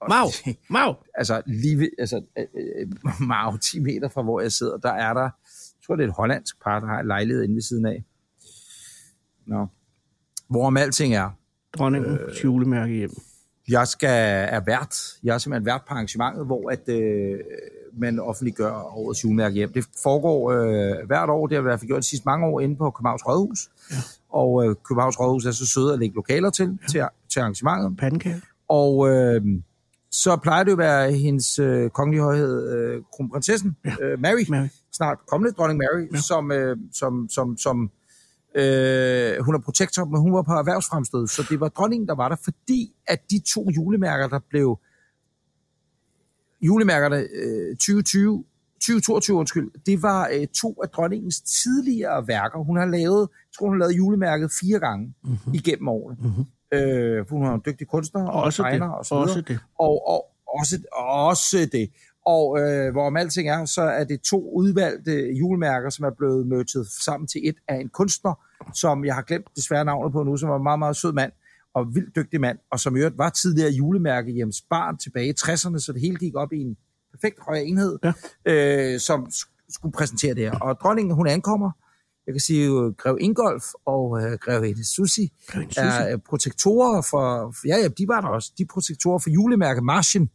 [0.09, 0.27] Mau,
[0.79, 0.95] Mau.
[1.15, 5.15] Altså, lige ved, altså, øh, øh, meget 10 meter fra, hvor jeg sidder, der er
[5.15, 8.05] der, jeg tror, det er et hollandsk par, der har lejlighed inde ved siden af.
[9.47, 9.67] Nå.
[10.49, 11.31] Hvorom alting er,
[11.79, 13.11] Dronningens øh, julemærke hjem.
[13.69, 14.97] jeg skal er vært.
[15.23, 17.41] Jeg er simpelthen vært på arrangementet, hvor at, øh,
[17.99, 19.73] man offentliggør årets julemærke hjem.
[19.73, 21.47] Det foregår øh, hvert år.
[21.47, 23.71] Det har i hvert fald gjort de sidste mange år inde på Københavns Rådhus.
[23.91, 23.97] Ja.
[24.29, 26.87] Og øh, Københavns Rådhus er så søde at lægge lokaler til, ja.
[26.87, 27.97] til, til arrangementet.
[27.99, 28.43] Pandekage.
[28.69, 29.43] Og øh,
[30.13, 33.95] så plejer det jo at være hendes øh, kongelige højhed, øh, kronprinsessen, ja.
[34.03, 34.69] øh, Mary, Mary.
[34.93, 36.21] snart kommende dronning Mary, ja.
[36.21, 37.91] som, øh, som, som, som
[38.55, 42.29] øh, hun er protektor, men hun var på erhvervsfremstød, så det var dronningen, der var
[42.29, 44.79] der, fordi at de to julemærker, der blev
[46.63, 48.45] julemærkerne øh, 2020,
[48.81, 52.59] 2022, undskyld, det var øh, to af dronningens tidligere værker.
[52.59, 55.55] Hun har lavet, jeg tror, hun har lavet julemærket fire gange mm-hmm.
[55.55, 56.17] igennem årene.
[56.23, 56.45] Mm-hmm.
[56.73, 58.97] Øh, hun er en dygtig kunstner og Også tegner det.
[58.99, 59.29] og så videre.
[59.31, 59.59] Også det.
[59.79, 60.27] Og, og
[60.61, 61.91] også, også det.
[62.27, 66.87] Og øh, hvorom alting er, så er det to udvalgte julemærker, som er blevet mødtet
[67.05, 68.35] sammen til et af en kunstner,
[68.75, 71.33] som jeg har glemt desværre navnet på nu, som var en meget, meget sød mand
[71.75, 75.35] og vildt dygtig mand, og som i øvrigt var tidligere julemærke hjemmes barn tilbage i
[75.41, 76.77] 60'erne, så det hele gik op i en
[77.13, 78.13] perfekt høj enhed, Ja.
[78.45, 80.59] øh, som sk- skulle præsentere det her.
[80.59, 81.71] Og dronningen, hun ankommer,
[82.33, 85.33] jeg kan sige, jo, Grev Ingolf og øh, Grevinde Susi
[85.77, 89.81] er øh, protektorer for, ja, ja, de var der også, de er protektorer for julemærke
[89.81, 90.31] Marchen.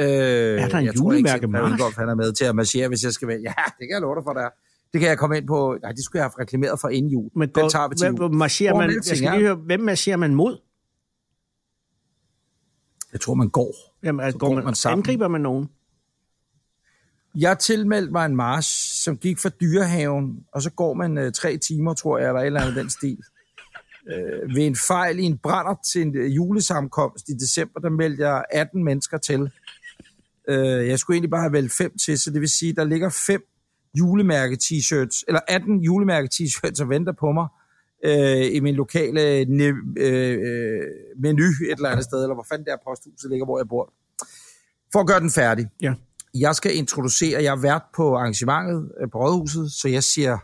[0.00, 1.72] Øh, er der en julemærke march?
[1.72, 3.38] Ingolf, han er med til at marchere, hvis jeg skal være.
[3.42, 4.50] Ja, det kan jeg love dig for, der er.
[4.92, 5.78] Det kan jeg komme ind på.
[5.82, 7.30] Nej, det skulle jeg have reklameret for inden jul.
[7.36, 8.34] Men Den tager vi til hvem, jul.
[8.34, 10.58] marcherer man, jeg skal lige høre, hvem marcherer man mod?
[13.12, 13.74] Jeg tror, man går.
[14.04, 14.98] Jamen, altså, går går man, man sammen.
[14.98, 15.68] angriber man nogen?
[17.34, 18.68] Jeg tilmeldte mig en march,
[19.04, 22.46] som gik fra dyrehaven, og så går man øh, tre timer, tror jeg, eller et
[22.46, 23.18] eller andet den stil.
[24.08, 28.28] Øh, ved en fejl i en brænder til en øh, julesammenkomst i december, der meldte
[28.28, 29.50] jeg 18 mennesker til.
[30.48, 33.08] Øh, jeg skulle egentlig bare have valgt fem til, så det vil sige, der ligger
[33.26, 33.42] fem
[33.98, 37.46] julemærke-t-shirts, eller 18 julemærke-t-shirts og venter på mig
[38.04, 40.86] øh, i min lokale ne- øh, øh,
[41.18, 43.92] menu et eller andet sted, eller hvor fanden det er posthuset ligger, hvor jeg bor.
[44.92, 45.68] For at gøre den færdig.
[45.82, 45.94] Ja.
[46.34, 50.38] Jeg skal introducere, jeg er vært på arrangementet øh, på Rådhuset, så jeg siger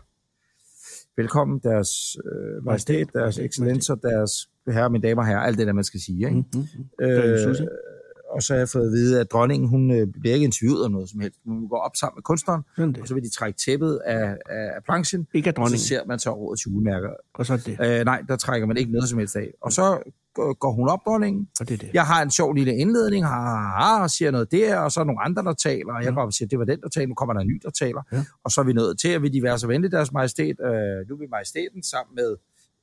[1.17, 1.89] velkommen, deres
[2.25, 4.31] øh, majestæt, deres excellencer, deres
[4.67, 6.17] herre, mine damer og herrer, alt det der, man skal sige.
[6.27, 6.43] Ikke?
[6.53, 7.05] Mm-hmm.
[7.05, 7.55] Øh,
[8.31, 10.91] og så har jeg fået at vide, at dronningen, hun øh, bliver ikke interviewet om
[10.91, 11.39] noget som helst.
[11.45, 12.61] Hun går op sammen med kunstneren,
[13.01, 15.79] og så vil de trække tæppet af, af, af planchen, Ikke af og så dronningen.
[15.79, 17.09] ser man så årets julemærker.
[17.33, 17.99] Og så det.
[17.99, 19.53] Øh, nej, der trækker man ikke noget som helst af.
[19.61, 21.47] Og så går- hun op, dronningen.
[21.59, 21.89] Og det er det.
[21.93, 24.99] Jeg har en sjov lille indledning, ha, ha, ha, og siger noget der, og så
[24.99, 26.89] er nogle andre, der taler, og jeg går op og siger, det var den, der
[26.89, 28.01] taler, nu kommer der en ny, der taler.
[28.11, 28.23] Ja.
[28.43, 30.55] Og så er vi nået til, at vi de være så venlige, deres majestæt.
[30.65, 30.69] Øh,
[31.09, 32.35] nu er vi majestæten sammen med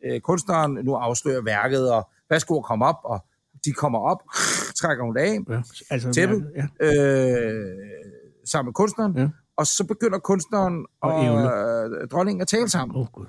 [0.07, 3.25] øh, kunstneren, nu afslører værket, og værsgo at komme op, og
[3.65, 4.19] de kommer op,
[4.81, 5.63] trækker hun det af, Ja.
[5.91, 6.45] Altså, Tæppe.
[6.57, 6.67] Ja.
[6.87, 7.77] øh,
[8.45, 9.29] sammen med kunstneren, Ja.
[9.57, 12.97] og så begynder kunstneren Og og, øh, dronningen at tale sammen.
[12.97, 13.27] Oh, Gud.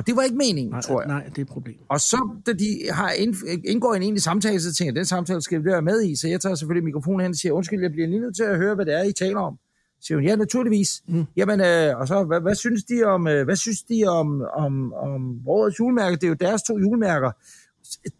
[0.00, 1.08] Og det var ikke meningen, Nej, tror jeg.
[1.08, 1.76] nej, det er et problem.
[1.88, 5.42] Og så, da de har ind, indgår en egentlig samtale, så tænker jeg, den samtale
[5.42, 6.16] skal vi være med i.
[6.16, 8.56] Så jeg tager selvfølgelig mikrofonen hen og siger, undskyld, jeg bliver lige nødt til at
[8.56, 9.58] høre, hvad det er, I taler om.
[10.00, 11.02] Så siger hun, ja, naturligvis.
[11.08, 11.14] Mm.
[11.16, 11.24] Mm.
[11.36, 14.92] Jamen, øh, og så, hvad, hvad, synes de om, øh, hvad synes de om, om,
[14.92, 16.16] om årets julemærke?
[16.16, 17.30] Det er jo deres to julemærker.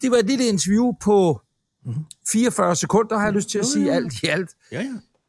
[0.03, 1.41] Det var et lille interview på
[1.87, 1.95] Mhm.
[2.33, 4.51] 44 sekunder, har jeg lyst til at sige, alt i alt.
[4.73, 4.83] Ja,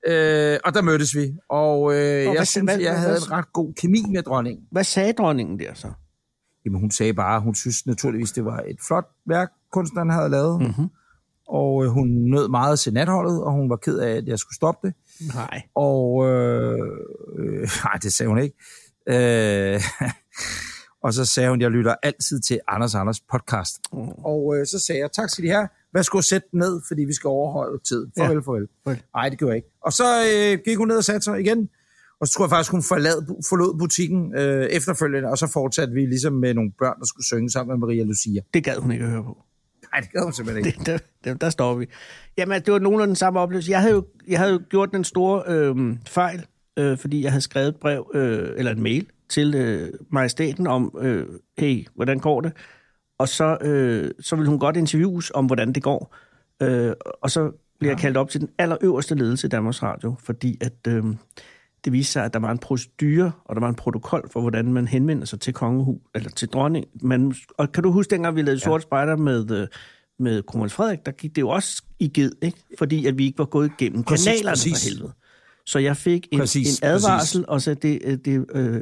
[0.07, 0.53] ja.
[0.53, 3.31] Øh, og der mødtes vi, og øh, hvad- jeg synes, hvad- jeg havde hvad- en
[3.31, 4.63] ret god kemi med dronningen.
[4.71, 5.87] Hvad sagde dronningen der så?
[6.65, 10.61] Jamen, hun sagde bare, hun synes naturligvis, det var et flot værk, kunstneren havde lavet.
[10.61, 10.87] Mhm.
[11.47, 14.55] Og øh, hun nød meget til natholdet, og hun var ked af, at jeg skulle
[14.55, 14.95] stoppe det.
[15.35, 15.61] Nej.
[15.75, 16.79] Og øh,
[17.39, 18.55] øh, nej, det sagde hun ikke.
[19.09, 19.81] Øh,
[21.03, 23.79] og så sagde hun, at jeg lytter altid til Anders Anders podcast.
[23.91, 24.07] Oh.
[24.25, 25.67] Og øh, så sagde jeg, tak skal de have.
[25.93, 28.07] Værsgo at sætte den ned, fordi vi skal overholde tid.
[28.17, 28.39] Farvel, Ja.
[28.39, 28.67] Farvel.
[29.15, 29.69] Nej, det gjorde jeg ikke.
[29.85, 31.69] Og så øh, gik hun ned og satte sig igen.
[32.21, 36.05] Og så tror jeg faktisk, hun forlad, forlod butikken øh, efterfølgende, og så fortsatte vi
[36.05, 38.41] ligesom med nogle børn, der skulle synge sammen med Maria Lucia.
[38.53, 39.37] Det gad hun ikke at høre på.
[39.93, 40.79] Nej, det gad hun simpelthen ikke.
[40.91, 41.85] Det, der, der, står vi.
[42.37, 43.71] Jamen, det var nogenlunde den samme oplevelse.
[43.71, 46.45] Jeg havde jo, jeg havde jo gjort den store øh, fejl,
[46.77, 50.95] øh, fordi jeg havde skrevet et brev, øh, eller en mail, til øh, majestæten om,
[51.01, 52.51] øh, hey, hvordan går det?
[53.19, 56.15] Og så, øh, så ville hun godt interviews om, hvordan det går.
[56.61, 60.57] Øh, og så blev jeg kaldt op til den allerøverste ledelse i Danmarks Radio, fordi
[60.61, 61.03] at øh,
[61.85, 64.73] det viste sig, at der var en procedure, og der var en protokol for, hvordan
[64.73, 66.85] man henvender sig til kongehus, eller til dronning.
[67.01, 69.67] Man, og kan du huske, dengang vi lavede Sort Spejder med, øh,
[70.19, 72.57] med kronprins Frederik, der gik det jo også i ged, ikke?
[72.77, 74.83] fordi at vi ikke var gået igennem Præcis, kanalerne præcis.
[74.83, 75.13] for helvede.
[75.65, 78.81] Så jeg fik en, Præcis, en advarsel, og så, det, øh, det, øh,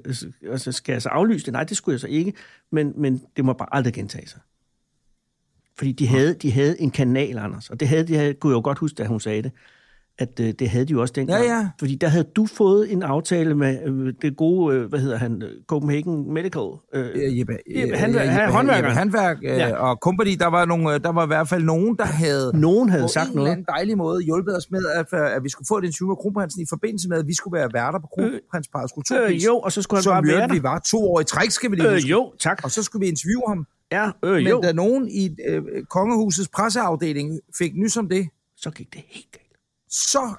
[0.51, 1.53] og så skal jeg så aflyse det.
[1.53, 2.33] Nej, det skulle jeg så ikke,
[2.71, 4.39] men, men det må bare aldrig gentage sig.
[5.77, 8.55] Fordi de havde, de havde en kanal, Anders, og det havde de, havde, kunne jeg
[8.55, 9.51] jo godt huske, da hun sagde det,
[10.21, 11.43] at øh, det havde de jo også dengang.
[11.45, 11.69] Ja, ja.
[11.79, 15.41] Fordi der havde du fået en aftale med øh, det gode, øh, hvad hedder han,
[15.43, 16.61] øh, Copenhagen Medical.
[16.93, 18.85] Øh, Øh, Jeppe, Jeppe, øh, han- ja, han- håndværkeren.
[18.85, 19.75] Jeppe Handværk øh, Ja.
[19.75, 22.89] og company, der var, nogle, øh, der var i hvert fald nogen, der havde Nogen
[22.89, 23.45] havde på sagt en noget.
[23.47, 26.15] eller anden dejlig måde hjulpet os med, at, at vi skulle få et interview med
[26.15, 29.43] kronprinsen i forbindelse med, at vi skulle være værter på kronprinsparets kulturpris.
[29.43, 31.51] Øh, jo, og så skulle han vi, være hørte, vi var to år i træk,
[31.51, 32.61] skal vi lige Øh, jo, tak.
[32.63, 33.65] Og så skulle vi interviewe ham.
[33.91, 34.59] Ja, øh, Men jo.
[34.63, 38.27] da nogen i øh, kongehusets presseafdeling fik nys om det,
[38.57, 39.45] Så gik det helt galt.
[39.89, 40.33] Så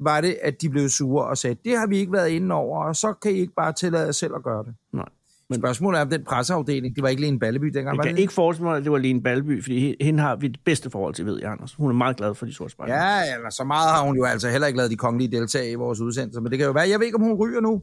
[0.00, 2.84] var det, at de blev sure og sagde, det har vi ikke været inde over,
[2.84, 4.74] og så kan I ikke bare tillade jer selv at gøre det.
[4.92, 5.08] Nej.
[5.50, 8.02] Men spørgsmålet er, om den presseafdeling, det var ikke lige en Balleby dengang, Jeg var
[8.04, 8.20] kan det?
[8.20, 10.90] ikke forestille mig, at det var Lene Balby, fordi he- hende har vi det bedste
[10.90, 11.74] forhold til, ved jeg, Anders.
[11.74, 12.94] Hun er meget glad for de sorte spejler.
[12.94, 15.74] Ja, eller så meget har hun jo altså heller ikke lavet de kongelige deltage i
[15.74, 17.82] vores udsendelser, men det kan jo være, jeg ved ikke, om hun ryger nu.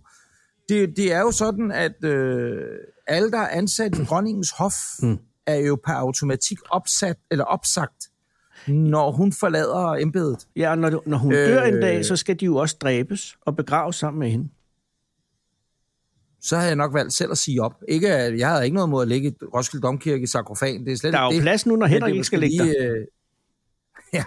[0.69, 2.61] Det, det er jo sådan, at øh,
[3.07, 5.17] alle, der er ansat i dronningens hof, mm.
[5.47, 8.03] er jo per automatik opsat, eller opsagt,
[8.67, 10.47] når hun forlader embedet.
[10.55, 11.81] Ja, når, når hun dør en Øh.
[11.81, 14.49] dag, så skal de jo også dræbes og begraves sammen med hende.
[16.41, 17.73] Så havde jeg nok valgt selv at sige op.
[17.87, 18.07] Ikke,
[18.39, 20.85] jeg havde ikke noget mod at ligge i Roskilde Domkirke i sarkofan.
[20.85, 21.41] Det er slet Der er jo det.
[21.41, 22.91] plads nu, når Henrik det ikke skal ligge der.
[22.93, 22.97] øh,
[24.13, 24.23] Ja,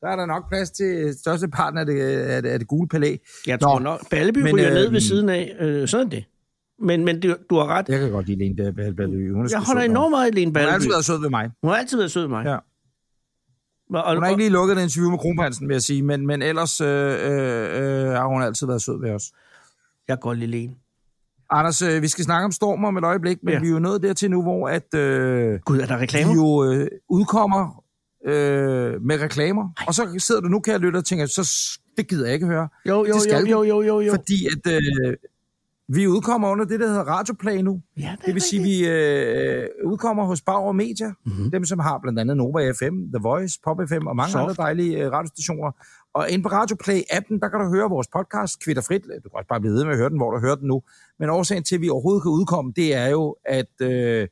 [0.00, 2.88] der er der nok plads til største parten af det, af det, af det gule
[2.88, 3.16] palæ.
[3.46, 5.56] Jeg Nå, tror nok, Balleby men, ryger ned øh, ved siden af.
[5.60, 6.24] Øh, sådan det.
[6.80, 7.88] Men, men det, du har ret.
[7.88, 9.32] Jeg kan godt lide Lene Balleby.
[9.34, 10.74] Hun Jeg holder enormt meget af Lene Hun har Balleby.
[10.74, 11.50] altid været sød ved mig.
[11.62, 12.44] Hun har altid været sød med mig.
[12.46, 12.56] Ja.
[14.00, 16.42] Og, Hun har ikke lige lukket et interview med kronprinsen, vil jeg sige, men, men
[16.42, 19.32] ellers øh, øh, øh, har hun altid været sød ved os.
[20.08, 20.74] Jeg går lige Lene.
[21.50, 23.60] Anders, øh, vi skal snakke om stormer om et øjeblik, men Ja.
[23.60, 26.34] vi er jo nået dertil nu, hvor at, øh, Gud, er der vi reklamer?
[26.34, 27.82] jo øh, udkommer
[28.26, 29.62] øh, med reklamer.
[29.78, 29.84] Ej.
[29.88, 31.50] Og så sidder du nu, kære lytter, og tænker, så
[31.96, 32.68] det gider jeg ikke høre.
[32.88, 33.50] Jo, jo, det skal jo, vi.
[33.50, 34.12] jo, jo, jo, jo.
[34.12, 35.14] Fordi at øh,
[35.88, 37.80] vi udkommer under det, der hedder Radioplay nu.
[37.96, 41.50] Ja, det, Det vil sige, at vi øh, udkommer hos Bauer Media, mm-hmm.
[41.50, 44.42] dem som har blandt andet Nova FM, The Voice, Pop FM og mange Soft.
[44.42, 45.70] andre dejlige øh, radiostationer.
[46.14, 49.02] Og inde på Radioplay-appen, der kan du høre vores podcast kvitterfrit.
[49.02, 50.82] Du kan også bare blive ved med at høre den, hvor du hører den nu.
[51.18, 54.28] Men årsagen til, at vi overhovedet kan udkomme, det er jo, at øh,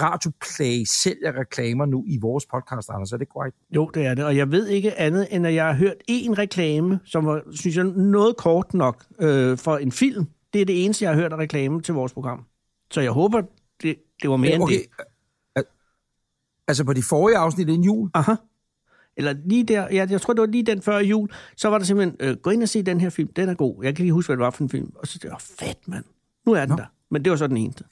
[0.00, 3.12] Radioplay sælger reklamer nu i vores podcast, Anders.
[3.12, 3.56] Er det korrekt?
[3.70, 4.24] Jo, det er det.
[4.24, 7.76] Og jeg ved ikke andet, end at jeg har hørt én reklame, som var, synes
[7.76, 10.26] jeg, noget kort nok øh, for en film.
[10.52, 12.44] Det er det eneste, jeg har hørt af reklame til vores program.
[12.90, 13.42] Så jeg håber,
[13.82, 14.74] det, det var mere okay.
[14.74, 15.04] end det.
[15.56, 15.64] Al-
[16.68, 18.10] Altså på de forrige afsnit inden jul?
[18.14, 18.34] Aha.
[19.16, 21.84] Eller lige der, ja, jeg tror, det var lige den før jul, så var der
[21.84, 23.84] simpelthen, øh, gå ind og se den her film, den er god.
[23.84, 24.92] Jeg kan ikke huske, hvad det var for en film.
[24.94, 26.04] Og så det var fedt, mand.
[26.46, 26.76] Nu er den Nå.
[26.76, 26.86] der.
[27.12, 27.84] Men det var så den eneste.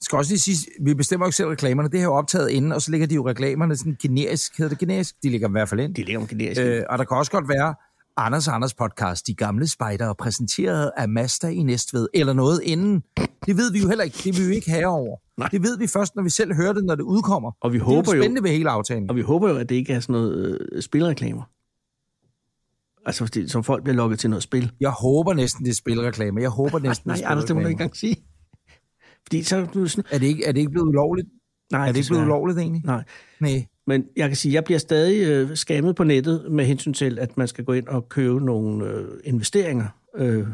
[0.00, 1.88] skal også lige sige, vi bestemmer jo ikke selv reklamerne.
[1.88, 4.58] Det her er jo optaget inden, og så ligger de jo reklamerne sådan generisk.
[4.58, 5.14] Hedder det generisk?
[5.22, 5.94] De ligger i hvert fald ind.
[5.94, 6.60] De ligger om generisk.
[6.60, 7.74] Øh, og der kan også godt være
[8.16, 13.02] Anders og Anders podcast, De Gamle Spejdere, præsenteret af Mazda i Næstved, eller noget inden.
[13.46, 14.16] Det ved vi jo heller ikke.
[14.24, 15.16] Det vil vi jo ikke have over.
[15.36, 15.48] Nej.
[15.48, 17.52] Det ved vi først, når vi selv hører det, når det udkommer.
[17.60, 19.10] Og vi det er håber jo jo, spændende ved hele aftalen.
[19.10, 21.42] og vi håber jo, at det ikke er sådan noget øh, spilreklamer.
[23.06, 24.72] Altså, fordi- som folk bliver lukket til noget spil.
[24.80, 26.40] Jeg håber næsten, det er spilreklame.
[26.40, 28.16] Jeg håber næsten, Nej, det er Anders, det må du ikke engang sige.
[29.28, 30.04] Fordi så er du sådan...
[30.10, 31.28] Er det ikke, er det ikke blevet ulovligt?
[31.72, 32.18] Nej, Er det ikke desværre.
[32.18, 32.82] blevet ulovligt egentlig?
[32.84, 33.04] Nej.
[33.40, 33.66] Nej.
[33.86, 37.18] Men jeg kan sige, at jeg bliver stadig øh, skammet på nettet med hensyn til,
[37.18, 39.86] at man skal gå ind og købe nogle øh, investeringer.
[40.16, 40.46] Øh,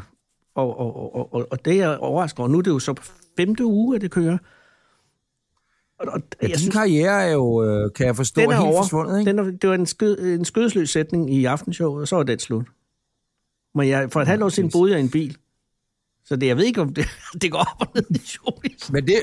[0.55, 2.47] og, og, og, og, og det er jeg overrasket over.
[2.49, 2.95] Nu er det jo så
[3.37, 4.37] femte uge, at det kører.
[5.99, 8.81] Og, og Ja, din karriere er jo, øh, kan jeg forstå, den er helt over.
[8.83, 9.29] forsvundet, ikke?
[9.29, 12.39] Den er, det var en, skød, en skødesløs sætning i aftenshowet, og så var den
[12.39, 12.65] slut.
[13.75, 15.37] Men jeg, for et halvt år siden boede jeg i en bil.
[16.25, 17.05] Så det, jeg ved ikke, om det,
[17.41, 18.89] det går op og ned i showbiz.
[18.89, 19.15] Men det,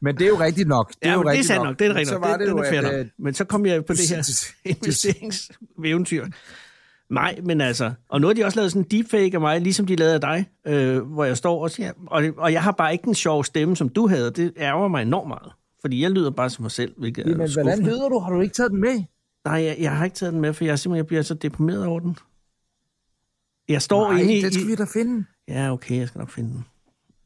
[0.00, 0.88] men det er jo rigtigt nok.
[0.90, 1.78] Det er Ja, jo men det er rigtigt sandt nok.
[1.78, 2.22] Det er rigtigt Så nok.
[2.24, 2.92] var Det, det, den jo, er at, nok.
[2.94, 4.44] øh, Men så kom jeg på det her
[4.76, 6.26] investeringseventyr.
[7.10, 7.92] Nej, men altså...
[8.08, 10.20] Og nu har de også lavet sådan en deepfake af mig, ligesom de lavede af
[10.20, 11.92] dig, øh, hvor jeg står og siger...
[12.06, 14.30] Og, og jeg har bare ikke en sjov stemme, som du havde.
[14.30, 15.52] Det ærger mig enormt meget.
[15.80, 17.90] Fordi jeg lyder bare som mig selv, hvilket er Jamen, hvordan skuffende.
[17.90, 18.18] lyder du?
[18.18, 19.02] Har du ikke taget den med?
[19.44, 21.34] Nej, jeg, jeg har ikke taget den med, for jeg, er simpelthen, jeg bliver så
[21.34, 22.16] deprimeret over den.
[23.70, 24.42] Jeg står Nej, inde i...
[24.42, 25.24] det skal vi da finde.
[25.48, 26.64] Ja, okay, jeg skal nok finde den.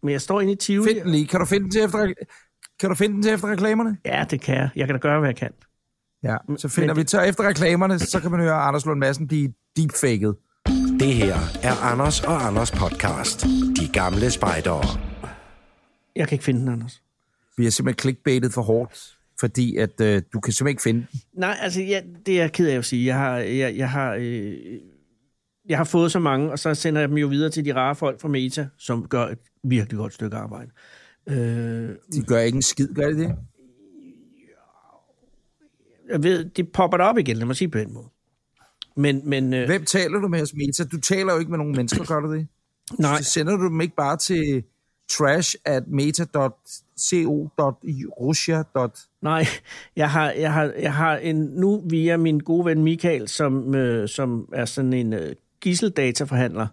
[0.02, 0.92] Men jeg står inde i Tivoli.
[0.92, 1.26] Find den lige.
[1.26, 2.12] Kan du finde den til efter,
[2.80, 3.96] kan du finde den til efter reklamerne?
[4.04, 4.68] Ja, det kan jeg.
[4.76, 5.50] Jeg kan da gøre, hvad jeg kan.
[6.22, 9.28] Ja, så finder men vi så efter reklamerne, så kan man høre Anders Lund Madsen
[9.28, 10.32] blive deepfaked.
[11.00, 13.42] Det her er Anders og Anders podcast.
[13.80, 14.84] De gamle spejdere.
[16.16, 17.02] Jeg kan ikke finde den, Anders.
[17.56, 21.20] Vi har simpelthen clickbaitet for hårdt, fordi at øh, du kan simpelthen ikke finde den.
[21.32, 23.06] Nej, altså, ja, det er jeg ked af at sige.
[23.06, 24.56] Jeg har, jeg, jeg har, øh,
[25.68, 27.94] jeg har fået så mange, og så sender jeg dem jo videre til de rare
[27.94, 30.70] folk fra Meta, som gør et virkelig godt stykke arbejde.
[31.28, 31.36] Øh,
[32.12, 33.34] De gør ikke en skid, gør de det?
[36.10, 38.06] jeg ved, de popper det op igen, lad mig sige på den måde.
[38.96, 40.84] Men, men øh, Hvem taler du med hos Meta?
[40.84, 42.46] Du taler jo ikke med nogen mennesker, gør du det?
[42.98, 44.64] nej, Så sender du dem ikke bare til
[45.10, 48.62] trash at meta.co.russia.
[49.22, 49.44] nej,
[49.96, 54.08] jeg har, jeg har, jeg har en, nu via min gode ven Michael, som, øh,
[54.08, 56.66] som er sådan en øh, gisseldataforhandler,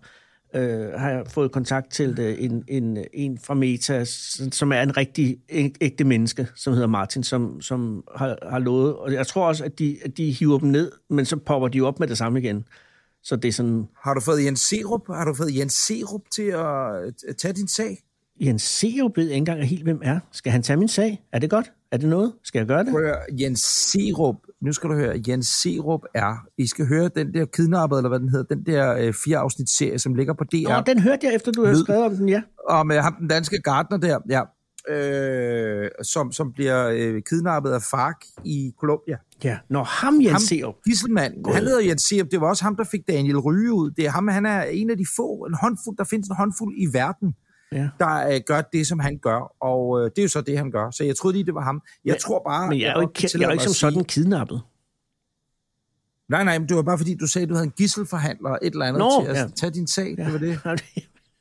[0.55, 4.05] øh, har jeg fået kontakt til øh, en, en, en fra Meta,
[4.51, 8.95] som er en rigtig æg- ægte menneske, som hedder Martin, som, som har, har lovet.
[8.95, 11.81] Og jeg tror også, at de, at de hiver dem ned, men så popper de
[11.81, 12.63] op med det samme igen.
[13.23, 15.07] Så det er sådan, Har du fået Jens Serup?
[15.07, 17.97] Har du fået Jens Serup til at, tage din sag?
[18.41, 20.19] Jens Serup ved ikke engang helt, hvem er.
[20.31, 21.21] Skal han tage min sag?
[21.31, 21.71] Er det godt?
[21.91, 22.33] Er det noget?
[22.43, 22.91] Skal jeg gøre det?
[22.91, 27.45] Høre, Jens Serup, nu skal du høre, Jens Serup er, I skal høre den der
[27.45, 30.69] kidnappet, eller hvad den hedder, den der øh, fire afsnit serie, som ligger på DR,
[30.69, 32.41] Nå, den hørte jeg efter, du havde skrevet om den, ja.
[32.69, 34.41] om øh, ham, den danske gartner der, ja,
[34.89, 39.17] øh, som, som bliver øh, kidnappet af FARC i Colombia.
[39.43, 40.75] Ja, når ham Jens Ham- Serup.
[40.85, 43.91] Gisselmanden, han hedder Jens Serup, det var også ham, der fik Daniel Ryge ud.
[43.91, 46.73] Det er ham, han er en af de få, en håndfuld, der findes en håndfuld
[46.77, 47.33] i verden,
[47.71, 47.89] Ja.
[47.99, 49.55] der øh, gør det, som han gør.
[49.59, 50.91] Og øh, det er jo så det, han gør.
[50.91, 51.81] Så jeg troede lige, det var ham.
[52.05, 52.69] Jeg Men- tror bare...
[52.69, 54.61] Men jeg er jo ikke, jeg er jo tillade ikke som sige- sådan kidnappet.
[56.29, 58.57] Nej, nej, men det var bare fordi, du sagde, at du havde en gisselforhandler et
[58.73, 59.47] eller andet Nå, til at ja.
[59.47, 60.17] tage din sag.
[60.17, 60.31] Det
[60.65, 60.89] var det.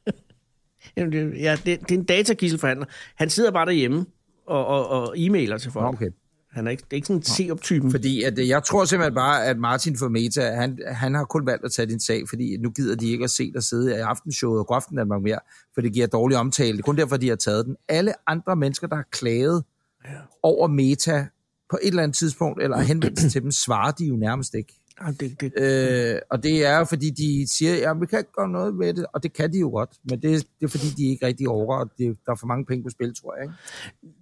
[0.97, 2.87] Jamen, det, ja, det, det er en datagisselforhandler.
[3.15, 4.07] Han sidder bare derhjemme
[4.47, 5.87] og, og, og e-mailer til folk.
[5.95, 6.11] Okay.
[6.53, 7.91] Han er ikke, det er ikke sådan en Serup-typen.
[7.91, 11.47] Fordi at, øh, jeg tror simpelthen bare, at Martin for Meta, han, han har kun
[11.47, 13.93] valgt at tage din sag, fordi nu gider de ikke at se dig sidde i
[13.93, 15.39] aftenshowet og gå aften Danmark mere,
[15.75, 16.73] for det giver dårlig omtale.
[16.73, 17.77] Det er kun derfor, de har taget den.
[17.89, 19.65] Alle andre mennesker, der har klaget
[20.05, 20.11] ja.
[20.43, 21.27] over Meta
[21.71, 24.80] på et eller andet tidspunkt, eller henvendt sig til dem, svarer de jo nærmest ikke.
[25.21, 28.49] Det, det, Øh, og det er jo, fordi de siger, at vi kan ikke gøre
[28.49, 31.11] noget ved det, og det kan de jo godt, men det, det er fordi, de
[31.11, 33.43] ikke rigtig overgår, og det, der er for mange penge på spil, tror jeg.
[33.45, 33.55] Ikke?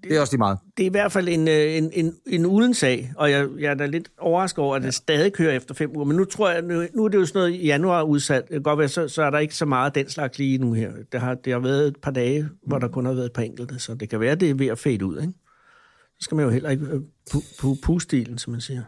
[0.02, 0.58] Det er også lige meget.
[0.76, 3.70] det er i hvert fald en, øh, en, en, en uden sag, og jeg, jeg
[3.70, 6.04] er da lidt overrasket over, at det stadig kører efter fem uger.
[6.04, 8.48] Men nu tror jeg, nu, nu er det jo sådan noget i januar udsat.
[8.50, 10.72] Det godt være, så, så er der ikke så meget af den slags lige nu
[10.72, 10.92] her.
[11.12, 13.42] Det har, det har været et par dage, hvor der kun har været et par
[13.42, 15.20] enkelte, så det kan være, det er ved at fade ud.
[15.20, 15.32] Ikke?
[16.20, 17.00] Så skal man jo heller ikke øh,
[17.30, 18.82] pu- pu- puste stilen, som man siger.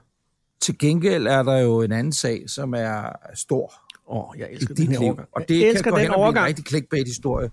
[0.62, 3.72] Til gengæld er der jo en anden sag, som er stor
[4.08, 5.28] Åh, oh, jeg elsker den her liv, overgang.
[5.32, 7.50] og det jeg kan gå hen og blive en rigtig clickbait-historie.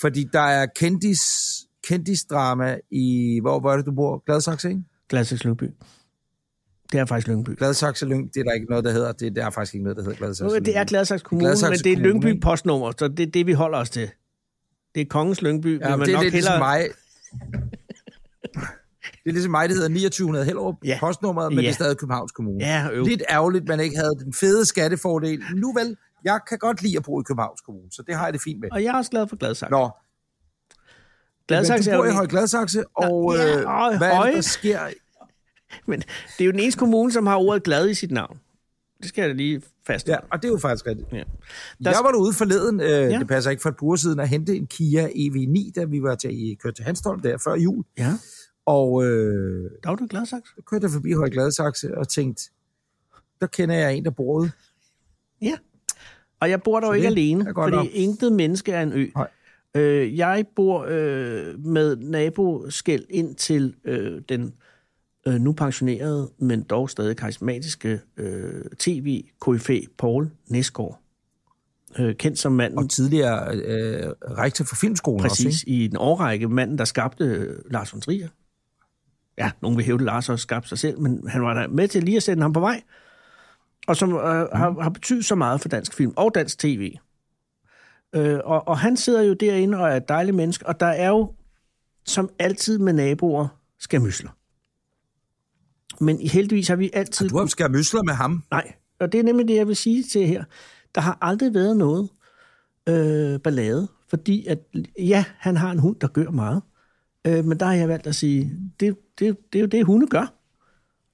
[0.00, 1.20] Fordi der er kendis,
[1.88, 4.22] kendisdrama i, hvor, hvor er det, du bor?
[4.26, 4.82] Gladsaxe, ikke?
[5.08, 5.64] Gladsaxe Lyngby.
[6.92, 7.50] Det er faktisk Lyngby.
[7.58, 9.12] Gladsaxe Lyng, det er der ikke noget, der hedder.
[9.12, 11.70] Det, det er faktisk ikke noget, der hedder Gladsaxe Jo, det er Gladsaxe Kommune, Gladsaxe
[11.70, 12.40] men det er Lyngby ikke?
[12.40, 14.10] postnummer, så det er det, vi holder os til.
[14.94, 15.80] Det er Kongens Lyngby.
[15.80, 16.88] Ja, men det er nok lidt ligesom hellere- mig.
[19.26, 20.96] Det er ligesom mig, der hedder 2900 Hellerup, Ja.
[21.00, 21.62] postnummeret, men Ja.
[21.62, 22.64] det er stadig Københavns Kommune.
[22.64, 23.04] Ja, øv.
[23.04, 25.42] Lidt ærgerligt, man ikke havde den fede skattefordel.
[25.56, 28.32] Nu vel, jeg kan godt lide at bo i Københavns Kommune, så det har jeg
[28.32, 28.68] det fint med.
[28.72, 29.70] Og jeg er også glad for Gladsaxe.
[29.70, 29.90] Nå, men
[31.48, 34.28] Gladsaxe du er bor i Høje Gladsaxe, og ja, øh, og hvad er Høje.
[34.28, 34.80] det, der sker?
[35.88, 38.38] Men det er jo den eneste kommune, som har ordet glad i sit navn.
[39.00, 40.08] Det skal jeg da lige fast.
[40.08, 41.08] Ja, og det er jo faktisk rigtigt.
[41.12, 41.16] Ja.
[41.16, 41.24] Der...
[41.90, 43.18] Jeg var derude forleden, øh, Ja.
[43.18, 46.02] det passer ikke for et par uger siden, at hente en Kia EV9, da vi
[46.02, 47.84] var til, kørte til Hanstholm der før jul.
[47.98, 48.12] ja.
[48.66, 50.52] Og øh, i Gladsaxe.
[50.56, 52.42] så kørte jeg forbi Høje Gladsaxe og tænkte,
[53.40, 54.50] der kender jeg en, der bor ude.
[55.42, 55.54] Ja.
[56.40, 57.86] Og jeg bor der jo Så ikke alene, fordi nok.
[57.92, 59.06] intet menneske er en ø.
[59.14, 59.28] Nej.
[59.74, 64.54] Øh, jeg bor øh, med naboskæld ind til øh, den
[65.26, 71.00] øh, nu pensionerede, men dog stadig karismatiske øh, tv koryfæ Paul Næsgaard.
[71.98, 76.48] Øh, kendt som manden, Og tidligere øh, rektor for Filmskolen præcis også, i den årrække,
[76.48, 78.28] manden, der skabte øh, Lars von Trier.
[79.38, 82.02] Ja, nogen vil hævde, Lars også skabte sig selv, men han var der med til
[82.02, 82.82] lige at sætte ham på vej,
[83.86, 84.20] og som øh,
[84.52, 86.96] har, har betydet så meget for dansk film og dansk tv.
[88.14, 91.08] Øh, og, og han sidder jo derinde og er et dejligt menneske, og der er
[91.08, 91.32] jo,
[92.04, 94.30] som altid med naboer, skamysler.
[96.00, 97.26] Men heldigvis har vi altid...
[97.26, 97.32] ikke?
[97.32, 98.42] Du har skal mysler med ham.
[98.50, 100.44] Nej, og det er nemlig det, jeg vil sige til her.
[100.94, 102.08] Der har aldrig været noget
[102.88, 104.58] øh, ballade, fordi at,
[104.98, 106.62] ja, han har en hund, der gør meget,
[107.26, 110.06] øh, men der har jeg valgt at sige, det, det, det er jo det, hunde
[110.06, 110.32] gør.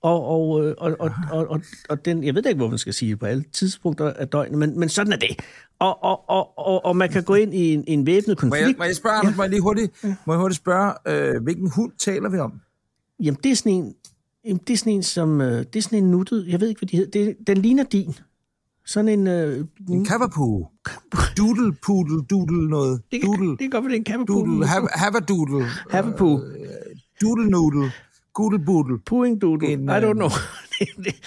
[0.02, 2.94] Og, og, øh, og, og, og, og, og den, jeg ved ikke, hvor man skal
[2.94, 5.40] sige på alle tidspunkter af døgnet, men, men sådan er det.
[5.78, 8.36] Og, og, og, og, og man kan gå ind i en, en væbnet Må jeg,
[8.36, 8.78] konflikt.
[8.78, 9.34] må jeg spørge, ja.
[9.36, 12.60] må jeg lige hurtigt, må jeg hurtigt spørge, øh, hvilken hund taler vi om?
[13.20, 13.94] Jamen, det er sådan en,
[14.44, 16.78] jamen, det er sådan en som, øh, det er sådan en nuttet, jeg ved ikke,
[16.78, 18.14] hvad de hedder, det, den ligner din.
[18.86, 20.66] Sådan en, øh, En kavapu.
[21.38, 23.02] Doodle, poodle, doodle noget.
[23.12, 25.20] det, kan, Doodle, det kan godt være, det er en doodle, kæmpe have, have a
[25.20, 25.66] doodle.
[25.90, 26.40] Havapoo.
[27.22, 27.92] Doodle noodle.
[28.34, 28.98] Goodle boodle.
[28.98, 29.68] Pooing doodle.
[29.68, 30.28] En, I don't øh, know.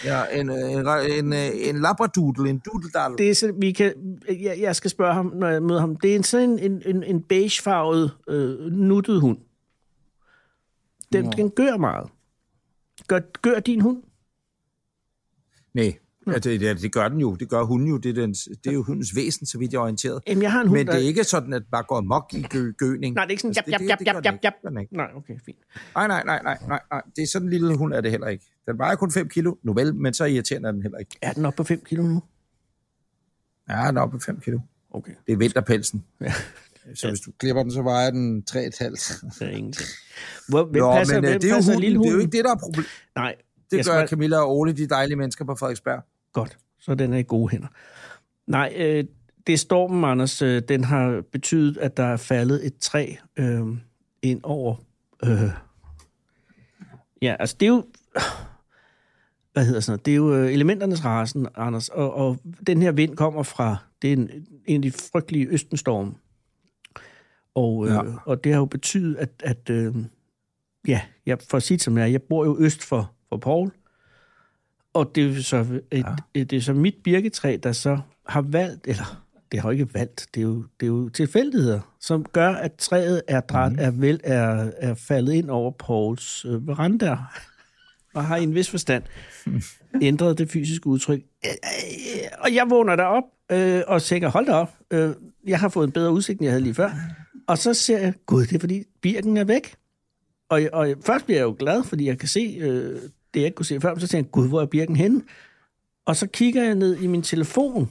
[0.06, 1.34] Ja, en, øh, en, en,
[1.76, 3.94] en, labradoodle, en doodle det er sådan, vi kan,
[4.28, 5.96] jeg, jeg skal spørge ham, når jeg møder ham.
[5.96, 9.38] Det er en sådan en, en, en beigefarvet, øh, nuttet hund.
[11.14, 12.10] Den, den gør meget.
[13.08, 14.04] Gør, gør din hund?
[15.74, 15.98] Nej,
[16.28, 17.36] ja, det, det, det, gør den jo.
[17.36, 17.98] Det gør hunden jo.
[17.98, 20.22] Det er, dens, det er jo hundens væsen, så vidt jeg er orienteret.
[20.28, 21.00] Jamen, jeg har en hund, Men det der...
[21.00, 23.16] er ikke sådan, at bare går mok i gø, gøning.
[23.16, 24.54] Nej, det er ikke sådan, jap, Altså, jap, jap, jap, den jap, jap.
[24.72, 24.96] Den ikke.
[24.98, 25.58] Nej, okay, fint.
[25.96, 27.02] Nej, nej, nej, nej, nej, nej.
[27.16, 28.46] Det er sådan en lille hund er det heller ikke.
[28.68, 29.56] Den vejer kun 5 kilo.
[29.64, 31.18] Nu vel, men så irriterende er den heller ikke.
[31.22, 32.22] Er den oppe på 5 kilo nu?
[33.70, 34.60] Ja, den er oppe på 5 kilo.
[34.92, 36.04] Okay, Det er vinterpelsen.
[36.22, 36.34] Ja.
[36.96, 38.60] Så hvis du klipper den, så vejer den 3,5.
[38.60, 39.90] det er ingenting.
[40.50, 42.02] Hvor, hvem Nå, passer, men øh, hvem det er jo hunden.
[42.04, 42.90] Det er jo ikke det, der er problemet.
[43.16, 43.36] Nej,
[43.72, 46.04] Det gør skal- Camilla og Ole, de dejlige mennesker på Frederiksberg.
[46.36, 47.68] Godt, så den er i gode hænder.
[48.48, 49.04] Nej, øh,
[49.48, 50.42] det er stormen, Anders.
[50.42, 53.68] Øh, den har betydet, at der er faldet et træ øh,
[54.22, 54.76] ind over...
[55.24, 55.50] Øh,
[57.22, 57.86] ja, altså det er jo...
[59.54, 60.06] Hvad hedder sådan noget?
[60.06, 61.90] Det er jo øh, elementernes rasen, Anders.
[61.90, 63.78] Og, og den her vind kommer fra...
[64.02, 64.30] Det er en,
[64.66, 66.14] en af de frygtelige østenstorme.
[67.56, 68.02] Og, øh, ja.
[68.26, 69.30] Og det har jo betydet, at...
[69.44, 69.96] at øh,
[70.88, 73.72] ja, jeg, for at sige det som er, jeg bor jo øst for, for Paul.
[74.96, 76.44] Og det er jo så, et, ja.
[76.44, 80.28] det er så mit birketræ, der så har valgt, eller det har jo ikke valgt,
[80.36, 83.78] det er jo, det er jo tilfældigheder, som gør, at træet er, dræt, mm.
[83.80, 87.18] er, vel, er, er faldet ind over Pauls øh, veranda,
[88.14, 89.04] og har i en vis forstand
[90.02, 91.22] ændret det fysiske udtryk.
[91.46, 95.10] Øh, øh, Og jeg vågner derop øh, og tænker, hold da op, øh,
[95.48, 96.92] jeg har fået en bedre udsigt, end jeg havde lige før.
[97.48, 99.76] Og så ser jeg, gud, det er fordi birken er væk.
[100.50, 103.02] Og, og først bliver jeg jo glad, fordi jeg kan se øh,
[103.36, 104.00] det, jeg ikke kunne se før.
[104.00, 105.22] Så tænker jeg, gud, hvor er birken henne?
[106.06, 107.90] Og så kigger jeg ned i min telefon,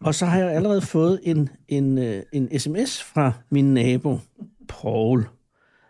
[0.00, 4.18] og så har jeg allerede fået en, en, øh, en sms fra min nabo,
[4.68, 5.26] Paul.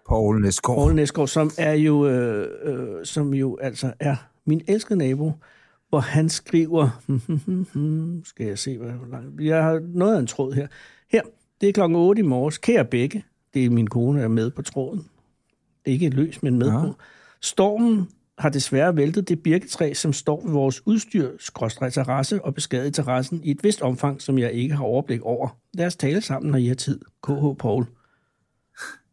[0.08, 0.78] Paul Næsgaard.
[0.78, 5.32] Paul Næsgaard, som er jo, øh, øh, som jo altså er min elskede nabo,
[5.88, 6.88] hvor han skriver,
[8.24, 10.66] skal jeg se, hvor langt, jeg har noget af en tråd her.
[11.12, 11.22] Her,
[11.60, 12.58] det er klokken 8 i morges.
[12.58, 15.06] Kære begge, det er min kone, der er med på tråden.
[15.86, 16.80] Ikke løs, men med Ja.
[16.80, 16.94] på.
[17.40, 18.08] Stormen
[18.38, 21.30] har desværre væltet det birketræ, som står ved vores udstyr,
[21.92, 25.48] terrasse og beskadiget terrassen i et vist omfang, som jeg ikke har overblik over.
[25.74, 27.00] Lad os tale sammen, når I har tid.
[27.26, 27.86] KH Paul.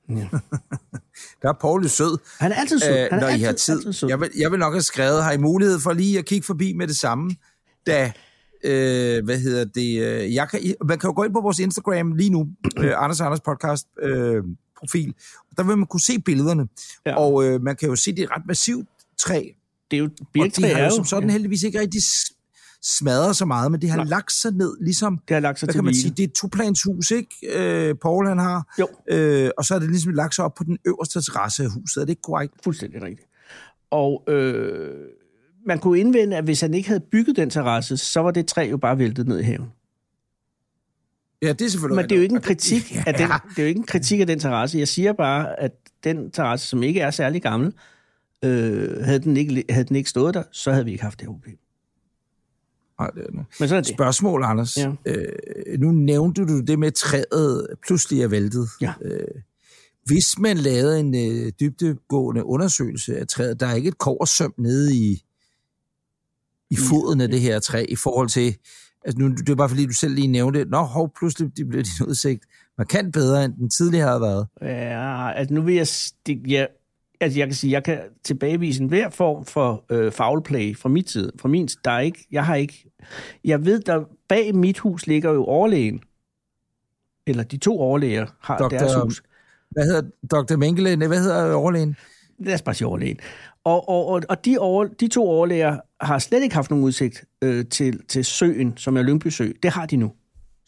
[0.09, 0.15] Ja.
[1.41, 2.89] Der er Paul sød, Han er altid sød.
[2.89, 3.93] øh, Han er når I altid, har tid.
[3.93, 4.09] sød.
[4.09, 6.74] Jeg vil, jeg vil nok have skrevet, har I mulighed for lige at kigge forbi
[6.74, 7.36] med det samme,
[7.88, 8.11] da,
[8.63, 12.11] øh, hvad hedder det, øh, jeg kan, man kan jo gå ind på vores Instagram
[12.15, 12.47] lige nu,
[12.78, 14.43] øh, Anders og Anders podcast øh,
[14.80, 15.13] profil,
[15.57, 16.67] der vil man kunne se billederne,
[17.05, 17.15] Ja.
[17.17, 18.88] og øh, man kan jo se, det er et ret massivt
[19.22, 19.43] træ,
[19.91, 21.34] det er jo, og birketræ de har jo som sådan ja.
[21.34, 22.01] heldigvis ikke rigtig
[22.84, 24.05] smadret så meget, men det har Nej.
[24.05, 26.01] lagt sig ned, ligesom, Det har lagt sig hvad kan man hvile.
[26.01, 27.36] sige, det er et toplanshus, ikke?
[27.53, 28.76] Øh, Paul han har.
[28.80, 28.88] Jo.
[29.09, 32.01] Øh, og så er det ligesom lagt sig op på den øverste terrasse af huset.
[32.01, 32.53] Er det ikke korrekt?
[32.63, 33.28] Fuldstændig rigtigt.
[33.91, 34.91] Og øh,
[35.65, 38.67] man kunne indvende, at hvis han ikke havde bygget den terrasse, så var det træ
[38.69, 39.67] jo bare væltet ned i haven.
[41.41, 43.63] Ja, det er selvfølgelig Men det er jo ikke en kritik af den, det er
[43.63, 44.78] jo ikke en kritik af den terrasse.
[44.78, 45.72] Jeg siger bare, at
[46.03, 47.74] den terrasse, som ikke er særlig gammel,
[48.44, 51.28] øh, havde, den ikke, havde den ikke stået der, så havde vi ikke haft det
[51.28, 51.58] her problem.
[53.00, 53.36] Nej, det er det.
[53.36, 53.88] Men sådan er det.
[53.94, 54.78] Spørgsmål, Anders.
[54.78, 54.92] Ja.
[55.06, 58.68] Øh, nu nævnte du det med, at træet pludselig er væltet.
[58.82, 58.94] Ja.
[59.02, 59.28] Øh,
[60.06, 64.96] hvis man lavede en øh, dybdegående undersøgelse af træet, der er ikke et koversøm nede
[64.96, 65.24] i,
[66.70, 68.58] i foden af det her træ, i forhold til,
[69.06, 71.84] altså nu, det er bare fordi, du selv lige nævnte, nå, hov, pludselig de blev
[71.84, 72.46] din udsigt
[72.78, 74.48] markant bedre, end den tidligere havde været.
[74.62, 75.88] Ja, altså nu vil jeg...
[75.88, 76.66] sti- Ja,
[77.22, 81.09] altså jeg kan sige, jeg kan tilbagevise enhver form for øh, foul play fra mit
[81.09, 81.32] side.
[81.39, 82.28] Fra min der er ikke...
[82.32, 82.91] Jeg har ikke...
[83.43, 86.01] Jeg ved, der bag mit hus ligger jo overlægen.
[87.28, 88.67] Eller de to overlæger har Dr.
[88.67, 89.24] deres hus.
[89.72, 90.01] Hvad hedder
[90.32, 90.57] Dr.
[90.57, 90.95] Mengele?
[90.95, 91.95] Nej, hvad hedder overlægen?
[92.39, 93.19] Lad os bare sige overlægen.
[93.63, 97.26] Og, og, og, og de, over, de to overlæger har slet ikke haft nogen udsigt
[97.41, 99.49] øh, til, til søen, som er Lyngby Sø.
[99.63, 100.11] Det har de nu.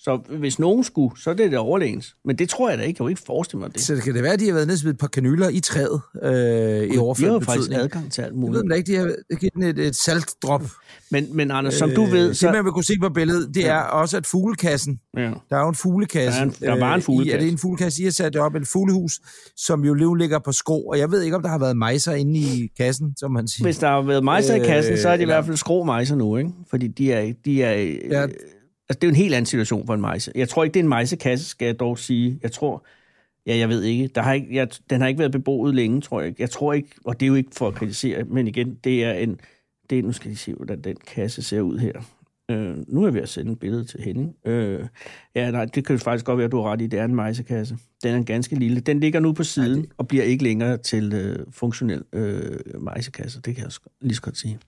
[0.03, 2.15] Så hvis nogen skulle, så er det det overlægens.
[2.25, 2.89] Men det tror jeg da ikke.
[2.89, 3.81] Jeg kan jo ikke forestille mig det.
[3.81, 5.49] Så det kan det være, at de har været nede og smidt et par kanyler
[5.49, 8.63] i træet øh, i de har overført jo faktisk adgang til alt Jeg ved muligt.
[8.63, 10.63] man da ikke, de har givet den et, et saltdrop.
[11.11, 12.47] Men, men Anders, som du ved, Øh, så...
[12.47, 15.21] Det, man vil kunne se på billedet, det er også, at fuglekassen, Ja.
[15.21, 16.39] der er jo en fuglekasse.
[16.39, 17.37] Der er en- der var en øh, I, fuglekasse.
[17.37, 18.01] er det en fuglekasse?
[18.01, 19.19] I har sat op, et fuglehus,
[19.57, 22.39] som jo ligger på skrå, og jeg ved ikke, om der har været mejser inde
[22.39, 23.65] i kassen, som man siger.
[23.65, 25.83] Hvis der har været mejser i kassen, så er det i eller- hvert fald skrå
[25.83, 26.49] mejser nu, ikke?
[26.69, 27.33] Fordi de er...
[27.45, 27.73] De er
[28.11, 28.27] Ja.
[28.89, 30.31] Altså, det er jo en helt anden situation for en mejse.
[30.35, 32.39] Jeg tror ikke, det er en mejsekasse, skal jeg dog sige.
[32.43, 32.85] Jeg tror...
[33.45, 34.07] Ja, jeg ved ikke.
[34.07, 36.39] Der har ikke jeg, den har ikke været beboet længe, tror jeg.
[36.39, 39.13] Jeg tror ikke, og det er jo ikke for at kritisere, men igen, det er
[39.13, 39.39] en...
[39.89, 42.01] Det er, nu skal I se, hvordan den kasse ser ud her.
[42.51, 44.35] Øh, nu er jeg ved at sende et billede til Henning.
[44.45, 44.87] Øh,
[45.35, 46.87] ja, nej, det kan faktisk godt være, at du har ret i.
[46.87, 47.77] Det er en mejsekasse.
[48.03, 48.79] Den er ganske lille.
[48.79, 53.41] Den ligger nu på siden ja, og bliver ikke længere til øh, funktionel øh, mejsekasse.
[53.41, 53.71] Det kan jeg
[54.01, 54.59] lige så godt sige.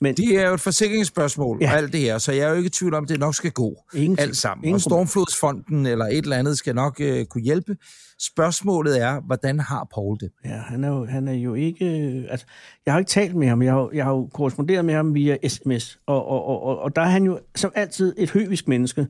[0.00, 1.70] Men Det er jo et forsikringsspørgsmål, Ja.
[1.70, 1.76] ja.
[1.76, 3.50] alt det her, så jeg er jo ikke i tvivl om, at det nok skal
[3.50, 3.76] gå.
[3.94, 4.20] Ingenting.
[4.20, 4.64] Alt sammen.
[4.64, 7.76] Ingen og Stormflodsfonden eller et eller andet skal nok øh, kunne hjælpe.
[8.18, 10.30] Spørgsmålet er, hvordan har Paul det?
[10.44, 11.84] Ja, han er jo, han er jo ikke...
[12.00, 12.46] øh, Altså,
[12.86, 13.62] jeg har ikke talt med ham.
[13.62, 15.98] Jeg har, jeg har jo korresponderet med ham via sms.
[16.06, 19.06] Og, og, og, og, og der er han jo som altid et høvisk menneske.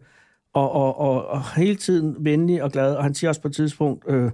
[0.54, 2.94] Og, og, og, og hele tiden venlig og glad.
[2.96, 4.30] Og han siger også på et tidspunkt, øh,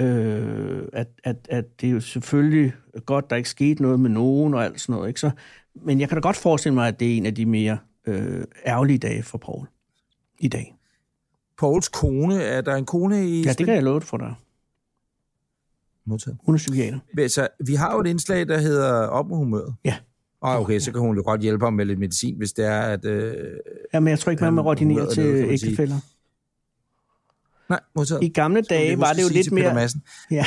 [0.00, 2.72] øh, at, at, at det er jo selvfølgelig
[3.06, 5.08] godt, der ikke skete noget med nogen og alt sådan noget.
[5.08, 5.20] Ikke?
[5.20, 5.30] Så,
[5.74, 8.44] men jeg kan da godt forestille mig, at det er en af de mere øh,
[8.66, 9.66] ærgerlige dage for Paul
[10.40, 10.74] i dag.
[11.58, 14.34] Pauls kone, er der en kone i Ja, det kan jeg love for dig.
[16.06, 16.38] Modtaget.
[16.46, 16.98] Hun er psykiater.
[17.28, 19.74] Så vi har jo et indslag, der hedder Op med humøret.
[19.84, 19.96] Ja.
[20.40, 22.80] Og okay, så kan hun jo godt hjælpe ham med lidt medicin, hvis det er,
[22.80, 23.04] at...
[23.04, 23.34] Øh...
[23.94, 25.96] Jamen, jeg tror ikke, man må ordinere er til ægtefælder.
[27.68, 28.24] Nej, modtaget.
[28.24, 29.64] I gamle dage var det jo lidt mere...
[30.30, 30.46] Ja,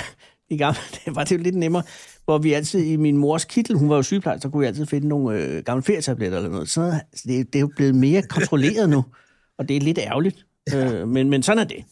[0.50, 1.84] i gamle dage var det jo lidt nemmere,
[2.26, 4.86] hvor vi altid i min mors kittel, hun var jo sygeplejerske, så kunne vi altid
[4.86, 6.70] finde nogle øh, gamle ferietabletter eller noget.
[6.70, 6.82] Så
[7.24, 9.04] det, er- det er jo blevet mere kontrolleret nu,
[9.58, 10.46] og det er lidt ærgerligt.
[10.76, 11.84] Øh, men, men sådan er det.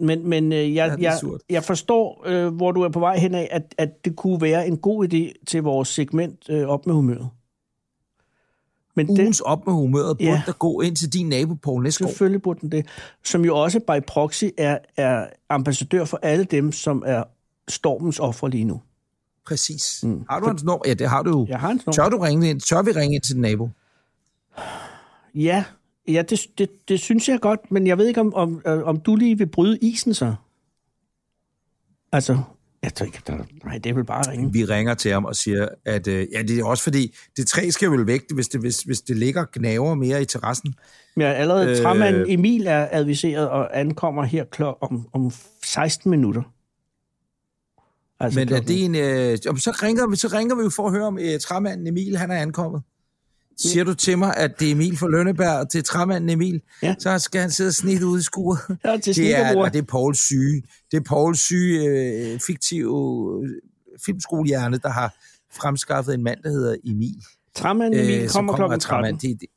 [0.00, 1.18] Men, men øh, jeg, er jeg,
[1.50, 4.66] jeg forstår, øh, hvor du er på vej hen af, at, at det kunne være
[4.66, 7.28] en god idé til vores segment øh, op med humøret.
[9.06, 10.42] Men det, Ugens Op med humøret burde Ja.
[10.46, 12.10] der gå ind til din nabo, Poul Næsgaard.
[12.10, 12.86] Selvfølgelig burde den det.
[13.24, 17.24] Som jo også by proxy er, er ambassadør for alle dem, som er
[17.68, 18.80] stormens ofre lige nu.
[19.46, 20.00] Præcis.
[20.02, 20.24] Mm.
[20.30, 20.82] Har du hans nummer?
[20.86, 21.46] Ja, det har du jo.
[21.48, 21.94] Jeg har hans nummer.
[21.94, 22.60] Tør du ringe ind?
[22.60, 23.68] Tør vi ringe ind til din nabo?
[25.34, 25.64] Ja,
[26.08, 29.16] ja det, det, det synes jeg godt, men jeg ved ikke, om, om, om du
[29.16, 30.34] lige vil bryde isen så.
[32.12, 32.38] Altså,
[32.82, 34.52] jeg tror ikke, der, nej, det er vel bare ringe.
[34.52, 37.70] Vi ringer til ham og siger, at øh, ja, det er også fordi, det træ
[37.70, 40.74] skal vel væk, hvis det, hvis, hvis det ligger gnaver mere i terrassen.
[41.16, 41.76] Men allerede Øh.
[41.76, 45.30] træmanden Emil er adviseret og ankommer her klok om, om
[45.64, 46.42] 16 minutter.
[48.20, 50.86] Altså Men er klokken- det en, øh, så, ringer vi, så ringer vi jo for
[50.86, 52.82] at høre, om øh, træmanden Emil han er ankommet.
[53.62, 56.94] Siger du til mig, at det er Emil fra Lønneberg til træmanden Emil, Ja.
[56.98, 58.58] så skal han sidde snit ude i skuret.
[58.84, 60.62] Ja, til Det er, og det er Pauls syge.
[60.90, 63.50] Det er Pauls syge, øh, fiktive øh,
[64.06, 65.14] filmskolehjerne, der har
[65.52, 67.14] fremskaffet en mand, der hedder Emil.
[67.54, 69.14] Træmanden Emil øh, som kommer klokken af træmand.
[69.20, 69.30] 13.
[69.30, 69.48] Det, det,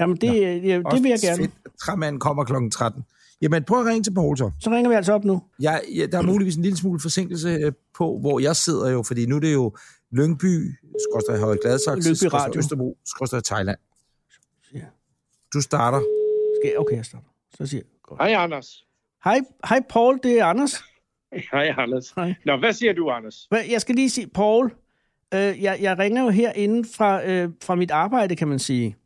[0.00, 0.26] Jamen, det,
[0.66, 1.42] ja, det vil jeg gerne.
[1.42, 1.50] Fedt.
[1.80, 3.02] Træmanden kommer klokken 13.
[3.42, 4.50] Jamen, prøv at ringe til Paul så.
[4.60, 5.42] Så ringer vi altså op nu.
[5.60, 9.02] Jeg, ja, der er muligvis en lille smule forsinkelse øh, på, hvor jeg sidder jo,
[9.02, 9.76] fordi nu er det jo
[10.12, 10.74] Lyngby,
[11.10, 12.58] skorstræk Høje Gladsaxe, skorstræk Radio.
[12.58, 13.78] Østerbro, skorstræk Thailand.
[14.74, 14.84] Ja.
[15.54, 16.00] Du starter.
[16.60, 16.78] Skal jeg?
[16.78, 17.30] Okay, jeg stopper.
[17.54, 17.90] Så siger jeg.
[18.02, 18.20] Godt.
[18.22, 18.86] Hej, Anders.
[19.24, 20.72] Hej, hej Paul, det er Anders.
[21.52, 22.10] Hej, Anders.
[22.10, 22.34] Hej.
[22.44, 23.48] Nå, hvad siger du, Anders?
[23.70, 24.72] Jeg skal lige sige, Paul,
[25.34, 28.96] øh, jeg, jeg ringer jo herinde fra, øh, fra mit arbejde, kan man sige.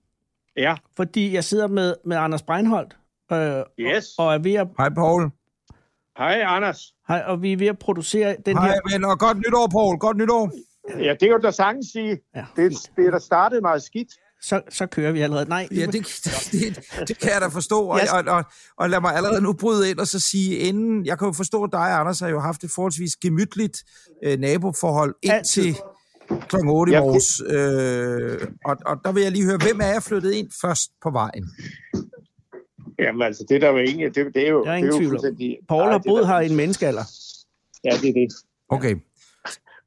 [0.57, 2.97] Ja, Fordi jeg sidder med, med Anders Breinholt,
[3.33, 4.15] øh, yes.
[4.19, 5.31] og er ved at, Hej, Paul.
[6.19, 6.95] Hej, Anders.
[7.09, 8.93] hej, og vi er ved at producere den Hej, her...
[8.93, 9.99] ven, og godt nytår, Paul.
[9.99, 10.51] Godt nytår.
[10.89, 12.19] Ja, det kan du da sagtens sige.
[12.37, 14.09] Ja, Det, det er der startet meget skidt.
[14.43, 15.49] så, så kører vi allerede.
[15.49, 15.93] Nej, Ja, det,
[16.53, 17.81] det, det kan jeg da forstå.
[17.81, 18.45] Og, og, og,
[18.77, 21.07] og lad mig allerede nu bryde ind og så sige, inden...
[21.07, 23.85] Jeg kan jo forstå, at dig og Anders har jo haft et forholdsvis gemytligt
[24.25, 25.75] øh, naboforhold indtil
[26.49, 26.57] kl.
[26.69, 27.41] 8 i morges.
[27.41, 31.11] Øh, og, og der vil jeg lige høre, hvem er jeg flyttet ind først på
[31.11, 31.45] vejen?
[32.99, 34.15] Jamen altså, det er der jo ingen...
[34.15, 36.41] Det, det er jo, Der er det ingen jo tvivl Paul har er boet her
[36.41, 37.05] i en menneskealder.
[37.85, 38.29] Ja, det er det.
[38.69, 38.97] Okay.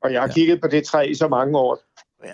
[0.04, 1.80] Og jeg har kigget på det træ i så mange år.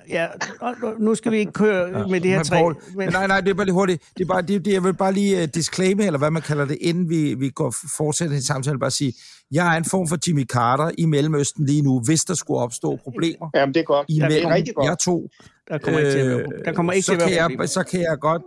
[0.10, 0.28] Ja,
[0.62, 2.56] og nu skal vi ikke køre ja, med det her men træ.
[2.58, 4.04] Paul, Men, men nej, nej, det er bare lige hurtigt.
[4.18, 6.66] Det er bare, det, det, jeg vil bare lige uh, disclaimer, eller hvad man kalder
[6.66, 9.14] det, inden vi, vi går fortsætter en samtale, bare sige,
[9.52, 12.96] jeg er en form for Jimmy Carter i Mellemøsten lige nu, hvis der skulle opstå
[13.04, 14.10] problemer Jamen, det er godt.
[14.10, 14.86] Ja, det imellem er rigtig godt.
[14.88, 15.30] jer to.
[15.68, 17.44] der kommer ikke til at være, Øh, der kommer ikke så til at være kan
[17.44, 17.64] problemer.
[17.64, 18.42] jeg, Så kan jeg godt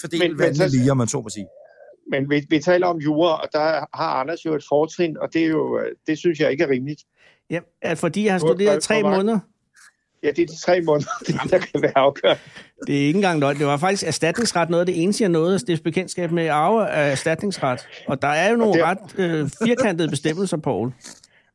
[0.00, 1.46] fordele Men- men, men vandene lige, om man så må sige.
[2.12, 5.42] Men vi, vi taler om jura, og der har Anders jo et fortrin, og det,
[5.42, 7.02] er jo, øh, det synes jeg ikke er rimeligt.
[7.50, 7.60] Ja,
[7.94, 9.38] fordi jeg har studeret tre måneder.
[10.22, 11.10] Ja, det er de tre måneder,
[11.50, 12.40] der kan være afgørende.
[12.86, 13.58] Det er ikke engang løgn.
[13.58, 17.10] Det var faktisk erstatningsret noget af det eneste, jeg nåede stifte bekendtskab med arve af
[17.10, 17.88] erstatningsret.
[18.08, 20.92] Og der er jo nogle det- ret øh, firkantede bestemmelser, Paul.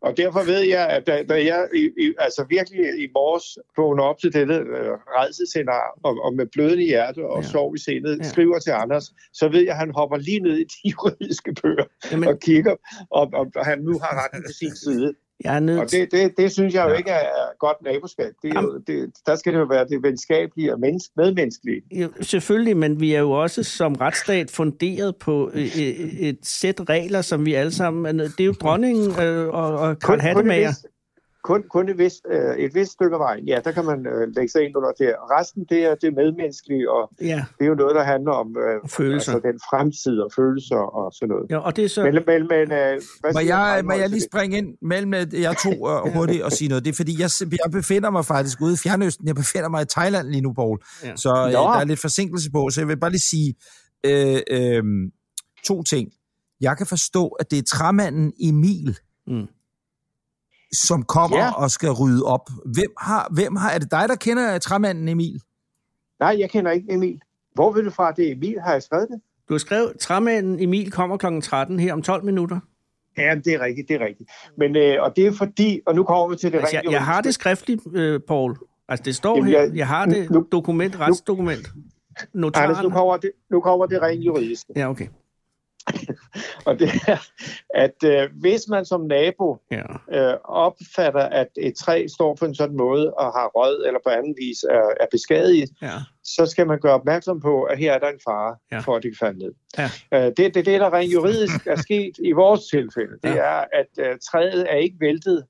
[0.01, 4.03] Og derfor ved jeg, at da, da jeg i, i, altså virkelig i morges vågner
[4.03, 7.47] op til dette øh, redselscenarie, og, og med blødende hjerte og Ja.
[7.49, 8.29] sorg i sindet, Ja.
[8.29, 11.83] skriver til Anders, så ved jeg, at han hopper lige ned i de juridiske bøger
[12.11, 12.75] Jamen, og kigger,
[13.11, 15.13] og, og, og han nu har retten på sin side.
[15.43, 18.31] Jeg er nødt Og det, det, det synes jeg jo ikke er godt naboskab.
[18.41, 21.81] Det er jo, det, der skal det jo være det venskabelige og menneske, medmenneskelige.
[21.91, 26.89] Jo, selvfølgelig, men vi er jo også som retsstat funderet på øh, øh, et sæt
[26.89, 28.05] regler, som vi alle sammen...
[28.05, 30.67] er nødt- Det er jo dronningen øh, og, og Karl et Hattemager.
[30.67, 30.85] vist,
[31.43, 34.27] kun, kun et, vist, øh, et vist stykke af vejen, ja, der kan man øh,
[34.35, 35.09] lægge sig ind under det.
[35.35, 38.89] Resten, det er det medmenneskelige, og Ja, det er jo noget, der handler om øh,
[38.89, 39.31] følelser.
[39.33, 41.45] altså den fremtid og følelser og sådan noget.
[41.49, 42.03] ja, og det er så...
[42.03, 45.53] Men, men, men øh, hvad Må jeg, må jeg lige springe ind mellem øh, jer
[45.53, 46.85] to uh, hurtigt og sige noget?
[46.85, 47.29] Det er fordi, jeg,
[47.63, 49.27] jeg befinder mig faktisk ude i Fjernøsten.
[49.27, 50.77] Jeg befinder mig i Thailand lige nu, Paul.
[51.03, 51.15] Ja.
[51.15, 53.49] Så øh, der er lidt forsinkelse på, så jeg vil bare lige sige
[54.05, 54.83] øh, øh,
[55.65, 56.09] to ting.
[56.61, 59.47] Jeg kan forstå, at det er træmanden Emil, Mm.
[60.73, 61.51] Som kommer Ja.
[61.51, 62.49] og skal rydde op.
[62.65, 65.41] Hvem har, hvem har, er det dig, der kender træmanden Emil?
[66.19, 67.19] Nej, jeg kender ikke Emil.
[67.53, 68.55] Hvor vil du fra, det er Emil?
[68.61, 69.21] Har jeg skrevet det?
[69.49, 71.25] Du har skrevet, træmanden Emil kommer kl.
[71.41, 72.59] 13 her om 12 minutter.
[73.17, 74.29] Ja, det er rigtigt, det er rigtigt.
[74.57, 76.91] Men, øh, og det er fordi, og nu kommer vi til det Altså, jeg, rent
[76.91, 78.57] jeg har det skriftligt, øh, Paul.
[78.87, 79.61] Altså, det står Jamen, her.
[79.61, 81.67] jeg- Jeg har det nu- dokument, retsdokument.
[82.55, 84.73] Anders, nu kommer det, nu kommer det rent juridiske.
[84.75, 85.07] Ja, okay.
[86.67, 87.17] Og det er,
[87.69, 89.83] at øh, hvis man som nabo Ja.
[90.11, 94.09] øh, opfatter, at et træ står på en sådan måde og har rød eller på
[94.09, 95.91] anden vis er, er beskadiget, Ja.
[96.23, 98.79] så skal man gøre opmærksom på, at her er der en fare Ja.
[98.79, 99.53] for, at det kan falde ned.
[99.77, 99.89] Ja.
[100.13, 103.35] Øh, det, det, det, der rent juridisk er sket i vores tilfælde, det Ja.
[103.35, 105.43] er, at øh, træet er ikke væltet,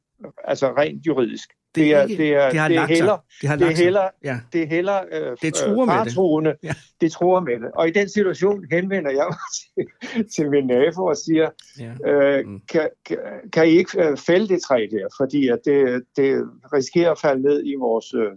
[0.43, 1.49] altså rent juridisk.
[1.75, 3.75] Det, Det er er, det er, det har det er heller, Det har det er
[3.75, 4.39] heller, Ja.
[4.53, 6.57] det er heller øh, Det truer med det.
[6.63, 6.73] Ja.
[7.01, 7.71] Det truer med det.
[7.75, 11.49] Og i den situation henvender jeg mig til, til min nabo og siger,
[11.79, 12.11] Ja.
[12.11, 12.59] øh, Mm.
[12.71, 13.17] kan, kan,
[13.53, 15.07] kan I ikke øh, fælde det træ der?
[15.19, 16.43] Fordi at det, det
[16.73, 18.31] risikerer at falde ned i vores øh,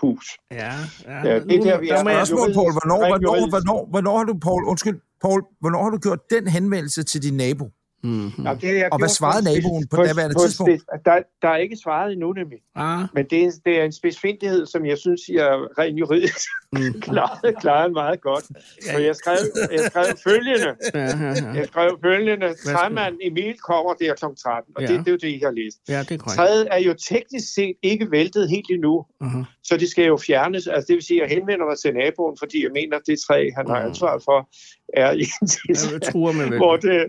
[0.00, 0.26] hus.
[0.50, 1.28] Ja, ja.
[1.28, 1.96] Ja, det er der, vi er.
[2.00, 2.52] Spørgsmål.
[2.52, 3.48] Hvornår, hvornår, juridisk.
[3.48, 7.36] hvornår, hvornår har du, Paul, undskyld, Paul, hvornår har du gjort den henvendelse til din
[7.36, 7.70] nabo?
[8.02, 8.44] Mm-hmm.
[8.46, 10.70] Ja, det har jeg Og hvad svarede på en naboen spids- på daværende en tidspunkt?
[10.72, 12.58] spids- Der, der er ikke svaret endnu nemlig.
[12.74, 15.48] ah, Men det er, det er en spidsfindighed, som jeg synes, jeg
[15.78, 16.38] rent juridisk
[16.72, 17.00] mm.
[17.00, 18.44] klarede, klarede meget godt.
[18.92, 19.36] For jeg skrev,
[19.72, 20.70] jeg skrev følgende.
[20.94, 21.52] ja, ja, ja.
[21.58, 22.48] Jeg skrev følgende.
[22.66, 24.24] Træmand Emil kommer der kl.
[24.42, 24.72] 13.
[24.76, 24.86] Og Ja.
[24.88, 25.78] det, det er jo det, I har læst.
[25.88, 26.36] ja, det er korrekt.
[26.36, 29.04] Træet er jo teknisk set ikke væltet helt endnu.
[29.24, 29.44] Uh-huh.
[29.64, 30.66] Så det skal jo fjernes.
[30.66, 33.18] Altså det vil sige, at jeg henvender mig til naboen, fordi jeg mener, at det
[33.28, 33.86] træ, han har Mm.
[33.88, 34.48] ansvar for,
[34.94, 37.06] er i en tilstand, med hvor det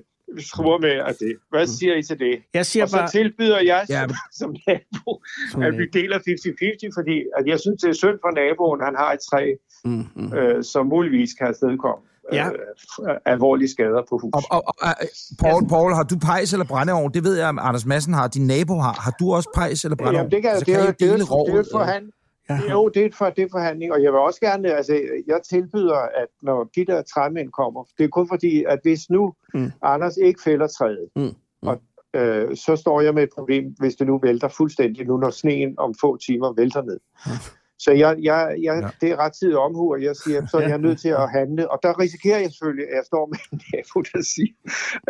[0.54, 1.34] truer med at det.
[1.54, 2.36] Hvad siger I til det?
[2.54, 3.10] Jeg siger Og så bare...
[3.10, 4.02] tilbyder jeg Ja.
[4.02, 5.12] som, som nabo,
[5.52, 8.80] Som at vi deler 50-50, fordi at jeg synes, det er synd for naboen.
[8.88, 9.46] Han har et træ,
[9.86, 10.34] Mm, mm.
[10.38, 12.04] øh, som muligvis kan afstedkomme
[12.34, 12.48] Ja.
[12.48, 14.32] øh, alvorlige skader på hus.
[14.34, 14.94] Og, og, og, og,
[15.40, 17.14] Paul, Paul, har du pejs eller brændeovn?
[17.14, 18.28] Det ved jeg, at Anders Madsen har.
[18.28, 18.94] Din nabo har.
[19.06, 20.16] Har du også pejs eller brændeovn?
[20.16, 22.14] Jamen, det, kan, Altså, det, jo- det, det er jo rovet, et forhandling.
[22.52, 22.72] Ja.
[22.72, 24.94] Jo, det er, for, det er forhandling, og jeg vil også gerne, altså,
[25.28, 29.34] jeg tilbyder, at når de der træmænd kommer, det er kun fordi, at hvis nu
[29.54, 29.60] Mm.
[29.60, 29.72] mm.
[29.82, 31.22] Anders ikke fælder træet, Mm.
[31.22, 31.68] Mm.
[31.68, 31.82] og,
[32.14, 35.76] øh, så står jeg med et problem, hvis det nu vælter fuldstændig, nu når sneen
[35.78, 37.00] om få timer vælter ned.
[37.28, 37.32] Ja.
[37.84, 38.90] Så jeg, jeg, jeg, Ja.
[39.02, 41.72] det er ret tid omhu, og jeg siger, så er jeg nødt til at handle.
[41.72, 44.54] Og der risikerer jeg selvfølgelig, at jeg står med en nabo, der siger,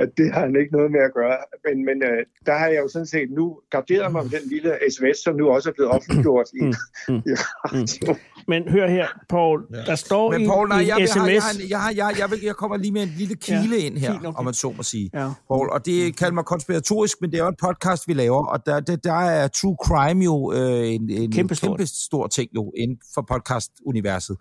[0.02, 1.38] at det har han ikke noget med at gøre.
[1.66, 3.46] Men, men øh, der har jeg jo sådan set nu
[3.76, 7.22] garderet mig med den lille sms, som nu også er blevet offentliggjort i, Mm, mm,
[7.32, 7.34] i
[7.66, 8.16] radio.
[8.48, 9.60] Men hør her, Paul.
[9.74, 9.82] Ja.
[9.92, 11.18] Der står Men i, Paul, nej, i jeg, vil, sms...
[11.20, 13.76] har, jeg, har, jeg, har, jeg, jeg, vil, jeg kommer lige med en lille kile
[13.80, 14.38] Ja, ind her, fint, okay.
[14.40, 15.10] om man så må sige.
[15.14, 15.28] Ja.
[15.50, 18.66] Paul, og det kalder mig konspiratorisk, men det er jo en podcast, vi laver, og
[18.66, 21.70] der, der, der er true crime jo øh, en, en Kæmpestort.
[21.78, 24.38] kæmpe stor ting jo inden for podcast-universet.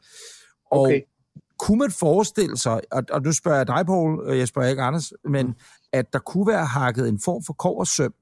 [0.70, 1.00] Og Okay.
[1.58, 4.82] kunne man forestille sig, og, og nu spørger jeg dig, Paul, og jeg spørger ikke
[4.82, 5.54] Anders, men Mm.
[5.92, 8.14] at der kunne være hakket en form for koversøm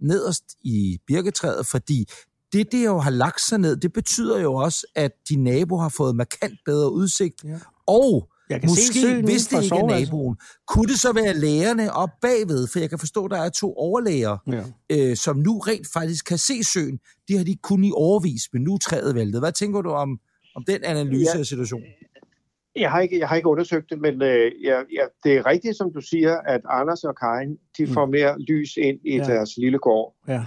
[0.00, 2.04] nederst i birketræet, fordi
[2.52, 5.88] det, det jo har lagt sig ned, det betyder jo også, at din nabo har
[5.88, 7.58] fået markant bedre udsigt, Ja.
[7.86, 10.36] og Jeg kan se Måske, søen hvis det ikke er naboen,
[10.66, 12.66] kunne det så være lægerne op bagved?
[12.72, 14.62] For jeg kan forstå, at der er to overlæger, Ja.
[15.10, 16.98] øh, som nu rent faktisk kan se søen.
[17.28, 19.40] Det har de kun i overvis, men nu er træet væltet.
[19.40, 20.18] Hvad tænker du om,
[20.56, 21.38] om den analyse Ja.
[21.38, 21.86] af situationen?
[22.76, 25.76] Jeg har ikke, jeg har ikke undersøgt det, men øh, jeg, jeg, det er rigtigt,
[25.76, 27.92] som du siger, at Anders og Karin, de Mm.
[27.92, 29.24] får mere lys ind i Ja.
[29.24, 30.14] deres lille gård.
[30.28, 30.44] Ja.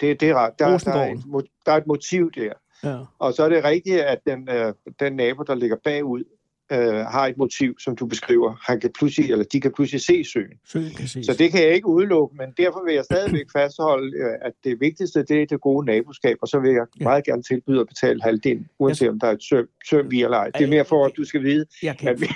[0.00, 0.52] Det, det er ret.
[0.58, 2.52] Der, der, er et, der er et motiv der.
[2.84, 2.98] Ja.
[3.18, 6.24] Og så er det rigtigt, at den, øh, den nabo, der ligger bagud,
[6.72, 8.54] øh, har et motiv, som du beskriver.
[8.70, 10.52] Han kan pludselig, eller de kan pludselig se søen.
[10.72, 11.26] Søen kan ses.
[11.26, 14.80] Så det kan jeg ikke udelukke, men derfor vil jeg stadigvæk fastholde, øh, at det
[14.80, 17.04] vigtigste det er det gode naboskab, og så vil jeg Ja.
[17.04, 20.36] meget gerne tilbyde at betale halvdelen, uanset om der er et søm, søm i eller
[20.36, 20.50] ej.
[20.50, 22.26] Det er mere for, at du skal vide, jeg, kan, at vi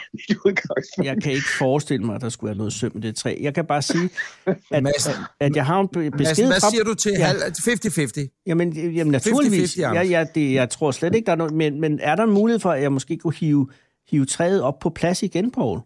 [0.44, 1.06] udgangspunkt.
[1.08, 3.36] jeg kan ikke forestille mig, at der skulle være noget søm i det træ.
[3.40, 4.10] Jeg kan bare sige,
[4.70, 7.24] at, Madsen, at, at jeg har en be- besked Madsen, hvad siger du til Ja.
[7.26, 8.42] halv- 50-50?
[8.46, 9.74] Jamen, jamen naturligvis.
[9.76, 10.10] 50-50, ja, Anders.
[10.10, 11.52] ja, det, jeg tror slet ikke, der er noget...
[11.54, 13.68] Men, men er der en mulighed for, at jeg måske kunne hive,
[14.10, 15.80] hive træet op på plads igen, Poul?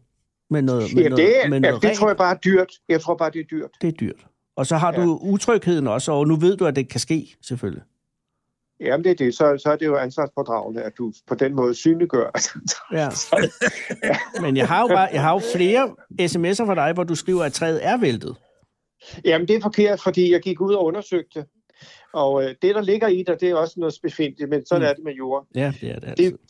[0.50, 1.98] Med noget, med Ja, noget, det, med ja, noget det rent?
[1.98, 2.72] tror jeg bare er dyrt.
[2.88, 3.70] Jeg tror bare, det er dyrt.
[3.80, 4.26] Det er dyrt.
[4.56, 5.02] Og så har Ja.
[5.02, 7.82] du utrygheden også, og nu ved du, at det kan ske, selvfølgelig.
[8.80, 9.34] Jamen, det er det.
[9.34, 12.30] Så, så er det jo ansvarspådragende, at du på den måde synliggør.
[12.92, 13.08] Ja.
[14.44, 15.88] Men jeg har jo, bare, jeg har jo flere
[16.20, 18.36] sms'er fra dig, hvor du skriver, at træet er væltet.
[19.24, 21.48] Jamen, det er forkert, fordi jeg gik ud og undersøgte det.
[22.12, 24.88] Og øh, det, der ligger i dig, det er også noget specifikt, men sådan mm.
[24.88, 25.46] er det med jord.
[25.54, 26.32] Ja, det er det altid.
[26.32, 26.40] Det,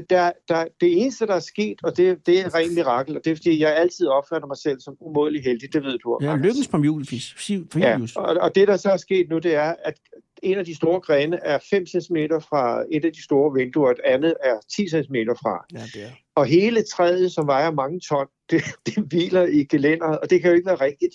[0.00, 3.30] der, der, det eneste, der er sket, og det, det er rent mirakel, og det
[3.30, 6.18] er, fordi jeg altid opfatter mig selv som umådelig heldig, det ved du.
[6.22, 7.34] Ja, lykkens på julefis.
[7.76, 9.94] Ja, og, og det, der så er sket nu, det er, at
[10.42, 12.16] en af de store grene er 5 cm
[12.48, 15.64] fra et af de store vinduer, og et andet er 10 cm fra.
[15.72, 16.10] Ja, det er.
[16.34, 20.50] Og hele træet, som vejer mange ton, det, det hviler i gelænderet, og det kan
[20.50, 21.14] jo ikke være rigtigt.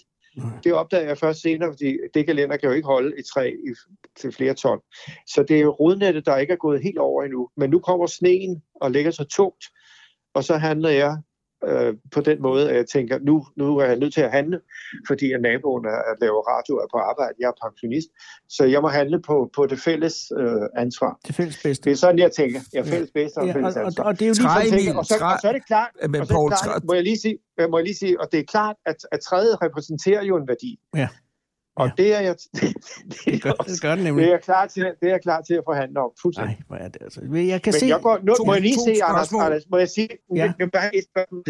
[0.64, 3.74] Det opdager jeg først senere, fordi det kalender kan jo ikke holde et træ i,
[4.20, 4.80] til flere ton.
[5.28, 7.50] Så det er jo rodnettet, der ikke er gået helt over endnu.
[7.58, 9.66] Men nu kommer sneen og lægger sig tungt,
[10.34, 11.18] og så handler jeg
[11.68, 14.60] øh, på den måde, at jeg tænker, nu, nu er jeg nødt til at handle,
[15.07, 18.07] fordi at naboen er, at lave radio er på arbejde, jeg er pensionist,
[18.49, 21.20] så jeg må handle på, på det fælles øh, ansvar.
[21.28, 21.84] Det fælles bedste.
[21.84, 22.60] Det er sådan, jeg tænker.
[22.74, 24.03] Jeg er fælles bedste og Ja, fælles og, og, ansvar.
[24.03, 25.51] og det er jo lige Træ- Så for, tænker, Emil, og, så, og så er
[25.51, 27.38] det klart, Men og så er det klart må, jeg lige sige,
[27.72, 30.80] må jeg lige sige, og det er klart, at, at træet repræsenterer jo en værdi.
[30.95, 31.07] Ja.
[31.80, 31.92] Og Ja.
[32.04, 32.74] det er jeg, det,
[33.26, 34.26] det, gør, det gør det det nemlig.
[34.26, 36.12] er jeg klar til, det er jeg klar til at forhandle om.
[36.22, 36.56] Fuldstændig.
[36.56, 37.22] Nej, hvor er det altså.
[37.24, 37.86] Men Jeg kan Men se...
[37.86, 39.34] jeg går, nu, To- må jeg lige to se, Anders.
[39.34, 40.54] Anders, må jeg sige, Ja.
[40.60, 41.44] det er et spørgsmål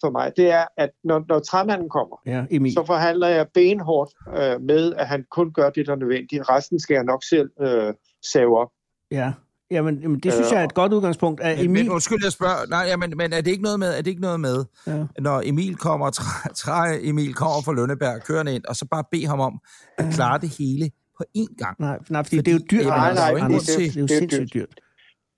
[0.00, 2.72] for mig, det er, at når, når træmanden kommer, Ja, Emil.
[2.72, 6.50] så forhandler jeg benhårdt øh, med, at han kun gør det, der er nødvendigt.
[6.50, 7.94] Resten skal jeg nok selv øh,
[8.32, 8.68] save op.
[9.10, 9.32] Ja.
[9.74, 11.40] Jamen, jamen, det synes Øh, jeg er et godt udgangspunkt.
[11.44, 11.70] Men, Emil...
[11.84, 12.66] men undskyld, jeg spørger.
[12.70, 15.04] Nej, ja, men, er det ikke noget med, er det ikke noget med Ja.
[15.20, 16.10] når Emil kommer,
[16.56, 19.58] træ, Emil kommer fra Lønneberg, kørende ind, og så bare bede ham om
[19.98, 21.76] at klare det hele på én gang?
[21.80, 22.86] Nej, nej, fordi, Fordi- det er jo dyrt.
[22.86, 23.32] Nej, Anders.
[23.32, 24.68] nej, Anders, det- det, er jo det er sindssygt dyrt.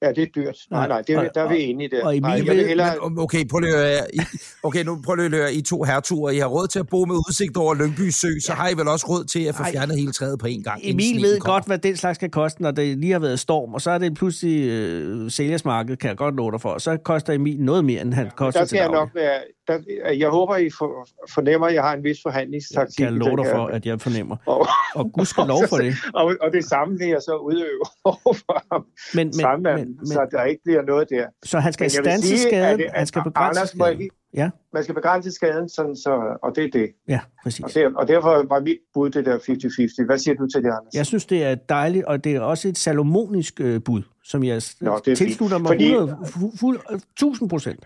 [0.03, 0.57] Ja, det er dyrt.
[0.71, 2.05] Nej, Nej, det, og- der er vi enige der.
[2.05, 4.15] og Emil nej, jeg vil hellere, Men, okay, prøv lige at høre.
[4.15, 4.19] I,
[4.63, 5.55] okay, nu prøv lige at høre.
[5.55, 8.53] I to hertuger, I har råd til at bo med udsigt over Lyngby Sø, så
[8.53, 9.71] har I vel også råd til at få Ej.
[9.73, 10.81] fjernet hele træet på én gang.
[10.85, 11.55] Emil ved kommer.
[11.55, 13.99] godt, hvad den slags kan koste, når det lige har været storm, og så er
[13.99, 16.69] det pludselig øh, sælgersmarked, kan jeg godt love dig for.
[16.71, 19.01] Og så koster Emil noget mere, end han koster der til skal jeg daglig.
[19.01, 19.41] nok være...
[19.69, 22.97] Der, jeg håber, I for, fornemmer, at jeg har en vis forhandlingstaktik.
[22.97, 24.37] Kan jeg i love dig for, at jeg fornemmer.
[24.47, 25.95] Og, Og gud skal lov for det.
[26.21, 28.85] og, og det samme vil jeg så udøve over for ham,
[29.15, 31.27] Men, men, men, men, men, så der ikke bliver noget der.
[31.45, 34.09] så han skal stanse sige, skaden, at- at han skal begrænse Anders, skaden.
[34.35, 36.89] Ja, Man skal begrænse skaden, sådan så, og det er det.
[37.09, 37.65] ja, præcis.
[37.65, 40.05] Og, der, og derfor var mit bud det der 50-50.
[40.07, 40.95] Hvad siger du til det, Anders?
[40.95, 44.63] Jeg synes, det er dejligt, og det er også et salomonisk øh, bud, som jeg
[44.81, 45.17] Nå, Nå, det er fint.
[45.17, 46.81] tilslutter mig Fordi- 100, fu- fuld,
[47.13, 47.85] 1000 procent.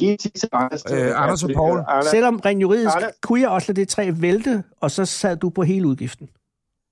[0.00, 1.78] Lige til Anders, Øh, Anders og Poul.
[1.88, 5.36] Anders, Selvom rent juridisk Arne- kunne jeg også lade det træ vælte, og så sad
[5.36, 6.28] du på hele udgiften.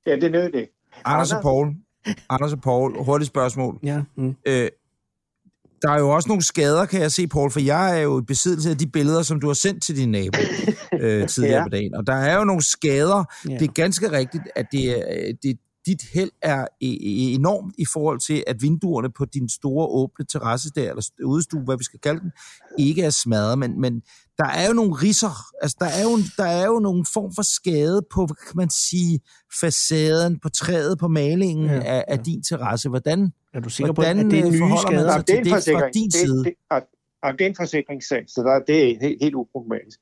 [0.06, 0.68] ja, det er nødt det.
[1.04, 1.74] Anders og Paul.
[2.30, 3.78] Anders og Paul, hurtigt spørgsmål.
[3.82, 4.34] Ja, mm.
[4.46, 4.68] Øh,
[5.82, 8.22] der er jo også nogle skader, kan jeg se, Paul, for jeg er jo i
[8.22, 10.38] besiddelse af de billeder, som du har sendt til din nabo
[11.00, 11.62] øh, tidligere Ja.
[11.62, 11.94] på dagen.
[11.94, 13.24] Og der er jo nogle skader.
[13.48, 13.54] Ja.
[13.54, 17.84] Det er ganske rigtigt, at det er, det, dit held er e- e- enormt i
[17.92, 22.00] forhold til, at vinduerne på din store åbne terrasse der, eller udstue, hvad vi skal
[22.00, 22.30] kalde den,
[22.78, 24.02] ikke er smadret, men, men
[24.38, 27.42] der er jo nogle risser, altså der er jo, der er jo nogle form for
[27.42, 29.20] skade på, hvad kan man sige,
[29.60, 32.88] facaden, på træet, på malingen Ja, ja, af, af din terrasse.
[32.88, 35.12] Hvordan, Er du sikker på, hvordan at det er nye skader?
[35.12, 35.94] sig det er til en det fra forsikring.
[35.94, 36.38] din det, side?
[36.38, 36.82] Det, det,
[37.22, 39.98] og det er en forsikringssag, så der, det er helt, helt uproblematisk.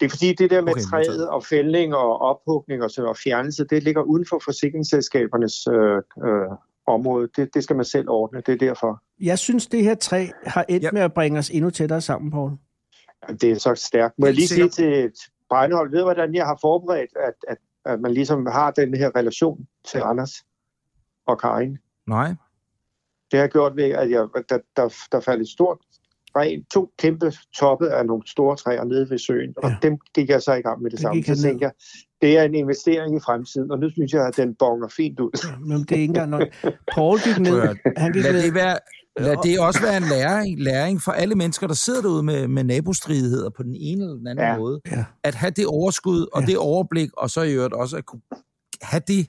[0.00, 3.16] Det er fordi, det der med Okay, træet og fældning og ophugning og, så, og
[3.16, 5.96] fjernelse, det ligger uden for forsikringsselskabernes øh,
[6.28, 6.48] øh,
[6.86, 7.28] område.
[7.36, 9.02] Det, det skal man selv ordne, det er derfor.
[9.20, 10.90] Jeg synes, det her træ har endt Ja.
[10.92, 12.52] med at bringe os endnu tættere sammen, Poul.
[13.28, 14.18] Det er så stærkt.
[14.18, 15.12] Må jeg lige sige til
[15.50, 19.16] Breinholt, ved du, hvordan jeg har forberedt, at, at, at man ligesom har den her
[19.16, 20.30] relation til Anders
[21.26, 21.78] og Karin?
[22.06, 22.28] Nej.
[23.30, 25.78] Det har jeg gjort ved, at jeg, der, der, der faldt et stort
[26.36, 29.76] ren, to kæmpe toppe af nogle store træer nede ved søen, og Ja.
[29.82, 31.22] dem gik jeg så i gang med det Der samme.
[31.24, 31.72] Så tænkte jeg,
[32.22, 35.58] det er en investering i fremtiden, og nu synes jeg, at den bonger fint ud.
[35.68, 36.42] Men det er ikke engang nok.
[36.94, 37.76] Paul gik ned.
[37.96, 38.42] Han gik Lad ned.
[38.42, 38.78] det, være,
[39.18, 42.64] lad det også være en læring, læring for alle mennesker, der sidder derude med, med
[42.64, 44.58] nabostridigheder på den ene eller den anden Ja.
[44.58, 44.80] måde.
[44.90, 45.04] Ja.
[45.24, 46.46] At have det overskud og Ja.
[46.46, 48.22] det overblik, og så i øvrigt også at kunne
[48.82, 49.26] have det,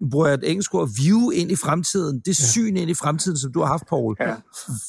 [0.00, 2.44] nu bruger jeg et engelsk ord, view ind i fremtiden, det ja.
[2.44, 4.16] syn ind i fremtiden, som du har haft, Paul.
[4.20, 4.34] Ja.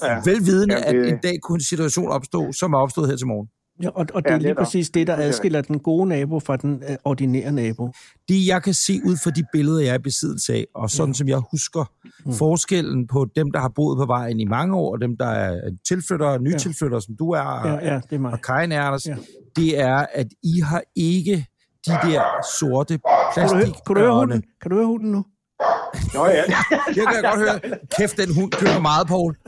[0.04, 0.22] Ja.
[0.26, 3.28] Velvidende, Ja, det- at en dag kunne en situation opstå, som er opstået her til
[3.28, 3.48] morgen.
[3.82, 6.40] Ja, og, og det Ja, er lige præcis det, der er adskiller den gode nabo
[6.40, 7.92] fra den øh, ordinære nabo.
[8.30, 11.14] Det, jeg kan se ud fra de billeder, jeg er i besiddelse af, og sådan
[11.14, 11.92] som jeg husker
[12.26, 12.34] Mm.
[12.34, 15.70] forskellen på dem, der har boet på vejen i mange år, og dem, der er
[15.88, 18.32] tilflyttere, nytilflyttere, som du er, Ja, ja, det er mig.
[18.32, 19.12] og Karin er, Anders, Ja.
[19.12, 19.18] ja.
[19.62, 21.46] det er, at I har ikke
[21.86, 22.22] de der
[22.60, 23.00] sorte
[23.36, 24.44] Kan du, høre, kan du høre hunden?
[24.62, 25.26] Kan du høre hunden nu?
[26.14, 26.44] Nå ja,
[26.88, 27.60] Det kan jeg godt høre.
[27.98, 29.36] Kæft, den hund kører meget, Paul.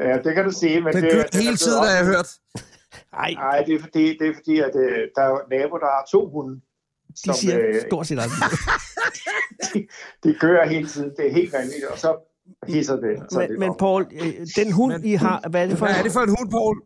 [0.00, 0.80] ja, det kan du sige.
[0.80, 2.28] Men Den det, er hele tiden, har jeg hørt.
[3.12, 6.04] Nej, Nej, det er fordi, det er fordi at øh, der er naboer, der har
[6.12, 6.54] to hunde.
[6.54, 6.60] de
[7.24, 8.38] Som, siger øh, stort set aldrig.
[9.74, 9.86] de,
[10.24, 11.10] de kører hele tiden.
[11.16, 12.10] Det er helt vanvittigt, og så
[12.66, 13.16] hisser det.
[13.30, 13.76] Så det Men, men op.
[13.76, 16.20] Paul, øh, den hund, Men- I har, hvad er det for Hvad er det for
[16.20, 16.82] en hund, Paul?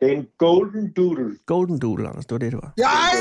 [0.00, 1.36] Det er en golden doodle.
[1.46, 2.72] Golden Doodle, Anders, det var det, det var.
[2.78, 3.16] Ej!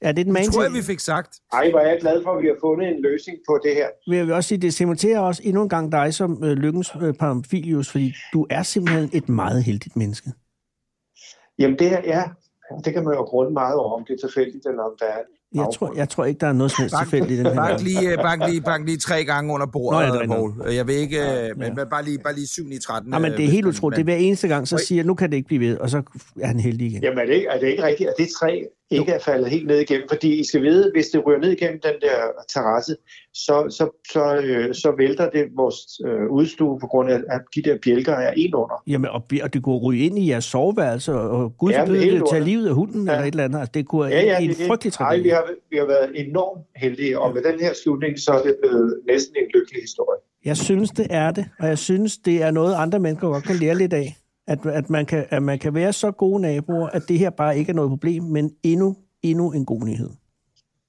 [0.00, 1.40] Er det den man Det tror jeg, vi fik sagt.
[1.52, 3.86] Ej, hvor er jeg glad for, at vi har fundet en løsning på det her.
[4.10, 7.14] Vil jeg også sige, det cementerer også endnu en gang dig som øh, lykkens øh,
[7.14, 10.32] Pamphilius, fordi du er simpelthen et meget heldigt menneske.
[11.58, 12.22] Jamen det her, ja,
[12.84, 15.18] det kan man jo grunde meget over, om det er tilfældigt, eller om der er
[15.54, 17.80] Jeg tror, jeg tror ikke, der er noget som helst tilfældigt i den her bank,
[17.80, 20.72] lige, øh, bank, lige, bank lige tre gange under bordet, Nå, ja, det er Paul.
[20.72, 21.74] Jeg vil ikke, øh, men, Ja.
[21.74, 23.10] men bare lige, bare lige 7 i 13.
[23.10, 23.96] Nej, men det er øh, helt utroligt.
[23.96, 25.90] Det er hver eneste gang, så siger jeg, nu kan det ikke blive ved, og
[25.90, 26.02] så
[26.40, 27.02] er han heldig igen.
[27.02, 29.66] Jamen er det, ikke, er det ikke rigtigt, at det træ ikke er faldet helt
[29.66, 30.08] ned igennem?
[30.08, 32.16] Fordi I skal vide, hvis det ryger ned igennem den der
[32.54, 32.96] terrasse,
[33.34, 35.76] så, så, så, øh, så vælter det vores
[36.06, 38.82] øh, udstue på grund af, at de der bjælker er ind under.
[38.86, 42.22] Jamen, og, og det kunne ryge ind i jeres soveværelse, og, gud Ja, helt det,
[42.30, 43.12] tage livet af hunden Ja.
[43.12, 43.58] eller et eller andet.
[43.58, 45.32] Altså, det kunne Ja, ja, en det, frygtelig Ej, vi tragedie.
[45.32, 49.00] har, vi har været enormt heldige, og med den her slutning, så er det blevet
[49.08, 50.18] næsten en lykkelig historie.
[50.44, 53.56] Jeg synes, det er det, og jeg synes, det er noget, andre mennesker godt kan
[53.56, 54.16] lære lidt af.
[54.48, 57.58] At, at, man kan, at man kan være så gode naboer, at det her bare
[57.58, 60.10] ikke er noget problem, men endnu, endnu en god nyhed.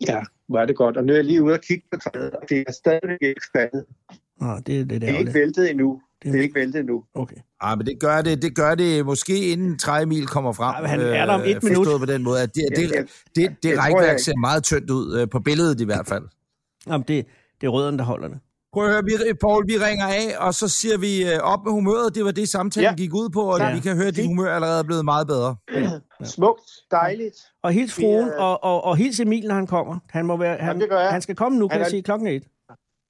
[0.07, 0.97] Ja, hvor er det godt.
[0.97, 3.41] Og nu er jeg lige ude og kigge på træet, og det er stadigvæk ikke
[3.55, 3.85] faldet.
[4.41, 6.01] Nå, det er lidt Det er ikke væltet endnu.
[6.23, 7.03] Det- Det er ikke væltet endnu.
[7.13, 7.35] Okay.
[7.61, 10.73] Ah, men det gør det, det gør det måske inden 30 mil kommer frem.
[10.73, 11.87] Ej, men han er der om et øh, minut.
[11.99, 14.89] På den måde, at det, det, Ja, det, det, det tror, rækværk ser meget tyndt
[14.89, 16.23] ud, øh, på billedet i hvert fald.
[16.87, 17.25] Jamen, det,
[17.61, 18.39] det er rødderne, der holder det.
[18.73, 21.71] Prøv at høre, vi, Paul, vi ringer af, og så siger vi øh, op med
[21.71, 22.15] humøret.
[22.15, 22.89] Det var det, samtalen Ja.
[22.89, 22.95] ja.
[22.95, 23.67] gik ud på, og Ja.
[23.67, 23.73] ja.
[23.73, 25.55] vi kan høre, at dit humør allerede er blevet meget bedre.
[26.35, 26.61] Smukt,
[26.91, 27.35] dejligt.
[27.63, 29.99] Og hils Vi fruen, er- og, og, og hils Emil, når han kommer.
[30.09, 31.09] Han, må være, han, Jamen, jeg.
[31.11, 32.43] han skal komme nu, kan Han jeg er- sige, klokken er et.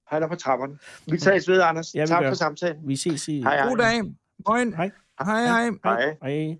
[0.08, 0.74] Han er på trapperne.
[1.08, 1.96] Vi tages ved, Anders.
[1.96, 2.30] Ja, vi tak gør.
[2.30, 2.78] for samtalen.
[2.88, 3.42] Vi ses i...
[3.42, 3.68] Hej, hej.
[3.68, 4.02] God dag.
[4.50, 4.74] Moin.
[4.74, 4.92] Hej.
[5.26, 5.70] Hej, hej.
[5.84, 6.16] Hej.
[6.22, 6.58] Hej.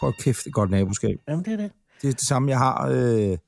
[0.00, 1.18] Prøv at kæft, det er godt naboskab.
[1.28, 1.70] Jamen, det er det.
[2.02, 3.38] Det er det samme, jeg har øh,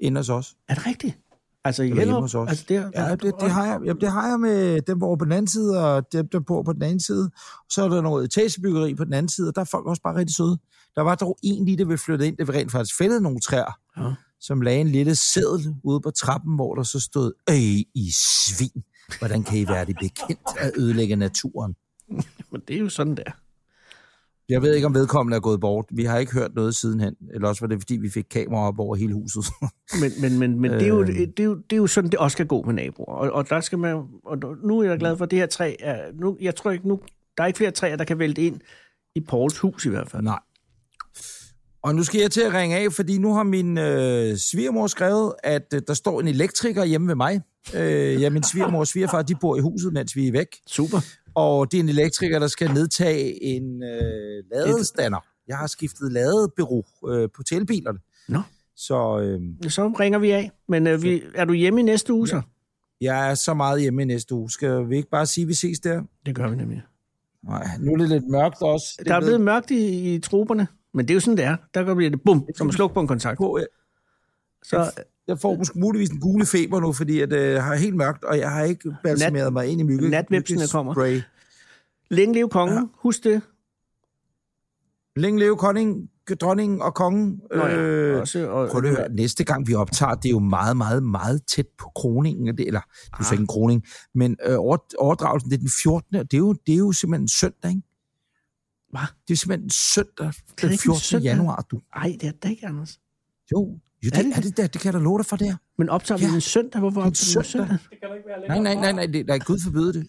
[0.00, 0.54] inde hos os.
[0.68, 1.18] Er det rigtigt?
[1.64, 2.22] Altså, i Hellerup?
[2.22, 2.48] hos os.
[2.48, 5.16] Altså, det, Ja, det, det, har jeg, jamen, det har jeg med dem, der bor
[5.16, 7.30] på den anden side, og dem, der bor på den anden side.
[7.70, 10.16] Så er der noget etagebyggeri på den anden side, og der er folk også bare
[10.16, 10.58] rigtig søde.
[10.94, 13.40] Der var dog en lige, der ville flytte ind, der vil rent faktisk fældede nogle
[13.40, 14.14] træer, Ja.
[14.40, 17.54] som lagde en lille seddel ude på trappen, hvor der så stod, Øj,
[17.94, 18.10] I
[18.48, 18.82] svin,
[19.18, 21.74] hvordan kan I være det bekendt at ødelægge naturen?
[22.52, 23.30] Men det er jo sådan der.
[24.50, 25.86] Jeg ved ikke, om vedkommende er gået bort.
[25.90, 27.14] Vi har ikke hørt noget sidenhen.
[27.34, 29.44] Eller også var det, fordi vi fik kamera op over hele huset.
[30.00, 31.06] Men, men, men, men det, er jo, Øh.
[31.06, 33.14] det, er jo, det er jo sådan, det også skal gå med naboer.
[33.14, 35.74] Og, og der skal man, og nu er jeg glad for, at det her træ
[35.80, 35.96] er...
[36.20, 37.00] Nu, jeg tror ikke, nu,
[37.36, 38.60] der er ikke flere træer, der kan vælte ind
[39.14, 40.22] i Pauls hus i hvert fald.
[40.22, 40.38] Nej.
[41.82, 45.32] Og nu skal jeg til at ringe af, fordi nu har min øh, svigermor skrevet,
[45.44, 47.40] at øh, der står en elektriker hjemme ved mig.
[47.74, 50.46] Øh, ja, min svigermor og svigerfar, de bor i huset, mens vi er væk.
[50.66, 50.98] Super.
[51.34, 55.18] Og det er en elektriker, der skal nedtage en øh, ladestander.
[55.48, 57.98] Jeg har skiftet ladebureau øh, på tilbilerne.
[58.28, 58.42] Nå.
[58.76, 60.50] Så øh, Så ringer vi af.
[60.68, 62.42] Men øh, vi, er du hjemme i næste uge, så?
[63.00, 64.50] jeg er så meget hjemme i næste uge.
[64.50, 66.02] Skal vi ikke bare sige, at vi ses der?
[66.26, 66.82] Det gør vi nemlig.
[67.42, 68.86] Nej, nu er det lidt mørkt også.
[68.98, 71.56] Det Der er blevet mørkt i, i troberne, men det er jo sådan, det er.
[71.74, 73.38] Der kan blive det bum, som at slukke på en kontakt.
[73.38, 73.60] på.
[74.62, 74.90] Så
[75.28, 78.38] Jeg får måske muligvis en gule feber nu, fordi at, øh, har helt mørkt, og
[78.38, 80.08] jeg har ikke balsameret mig ind i mygge.
[80.08, 81.20] Natvipsene kommer.
[82.10, 82.78] Længe leve kongen.
[82.78, 82.82] Ja.
[82.94, 83.42] Husk det.
[85.16, 86.08] Længe leve kongen,
[86.40, 87.40] dronningen og kongen.
[87.54, 90.38] Nå ja, Øh, også, og, Prøv at høre, næste gang vi optager, det er jo
[90.38, 92.58] meget, meget, meget tæt på kroningen.
[92.58, 92.80] Det, eller,
[93.18, 96.16] er så ikke en kroning, men øh, over, overdragelsen, det er den 14.
[96.16, 97.82] og Det er jo, det er jo simpelthen en søndag, ikke?
[98.90, 99.00] Hvad?
[99.28, 101.00] Det er simpelthen en søndag, den ikke en 14.
[101.00, 101.24] søndag?
[101.24, 101.80] januar, du.
[101.96, 103.00] Ej, det er det ikke, Anders.
[103.52, 105.26] Jo, jo det, Er det det, er det, der, det kan jeg da love dig
[105.26, 105.56] for, det her.
[105.78, 106.34] Men optager vi Ja.
[106.34, 106.80] en søndag?
[106.80, 107.78] Hvorfor optager vi en søndag?
[107.90, 108.48] søndag.
[108.48, 110.06] Nej, nej, nej, nej, det, nej, Gud forbyde det.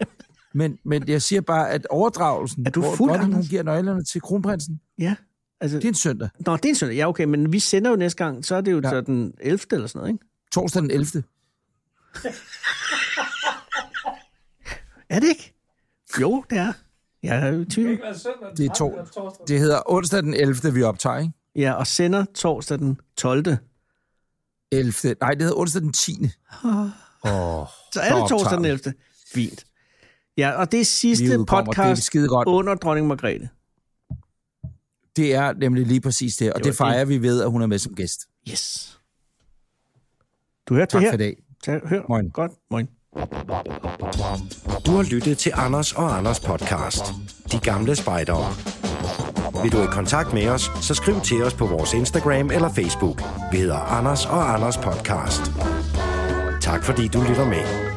[0.54, 4.04] Men, men jeg siger bare, at overdragelsen, Er du hvor fuld, dronningen, hun giver nøglerne
[4.04, 5.14] til kronprinsen, Ja.
[5.60, 6.28] Altså, det er en søndag.
[6.46, 6.96] Nå, det er en søndag.
[6.96, 8.90] Ja, okay, men vi sender jo næste gang, så er det jo Ja.
[8.90, 9.58] så den 11.
[9.72, 10.24] eller sådan noget, ikke?
[10.52, 11.06] Torsdag den 11.
[15.10, 15.54] Er det ikke?
[16.20, 16.72] Jo, det er.
[17.22, 17.90] Jeg er jo i tvivl.
[18.56, 18.98] Det er to,
[19.48, 20.74] det hedder onsdag den 11.
[20.74, 21.32] vi optager, ikke?
[21.58, 23.56] Ja, og sender torsdag den 12.
[24.72, 24.92] 11.
[25.20, 26.30] Nej, det hedder onsdag den 10.
[26.64, 28.94] Åh, oh, Så er det torsdag den 11.
[29.34, 29.64] Fint.
[30.36, 31.72] Ja, og det er sidste udkommer.
[31.72, 33.48] Det er podcast under dronning Margrethe.
[35.16, 37.50] Det er nemlig lige præcis det, og Det det, var det fejrer vi ved, at
[37.50, 38.20] hun er med som gæst.
[38.50, 38.98] Yes.
[40.68, 41.26] Du hørte Tak det for her?
[41.26, 41.36] i dag.
[41.64, 42.02] Tak, hør.
[42.08, 42.30] Moin.
[42.30, 42.52] Godt.
[42.70, 42.88] Moin.
[44.86, 47.02] Du har lyttet til Anders og Anders podcast.
[47.52, 48.54] De gamle spejdere.
[49.62, 53.22] Vil du i kontakt med os, så skriv til os på vores Instagram eller Facebook.
[53.52, 55.52] Vi hedder Anders og Anders podcast.
[56.60, 57.88] Tak fordi du lytter med.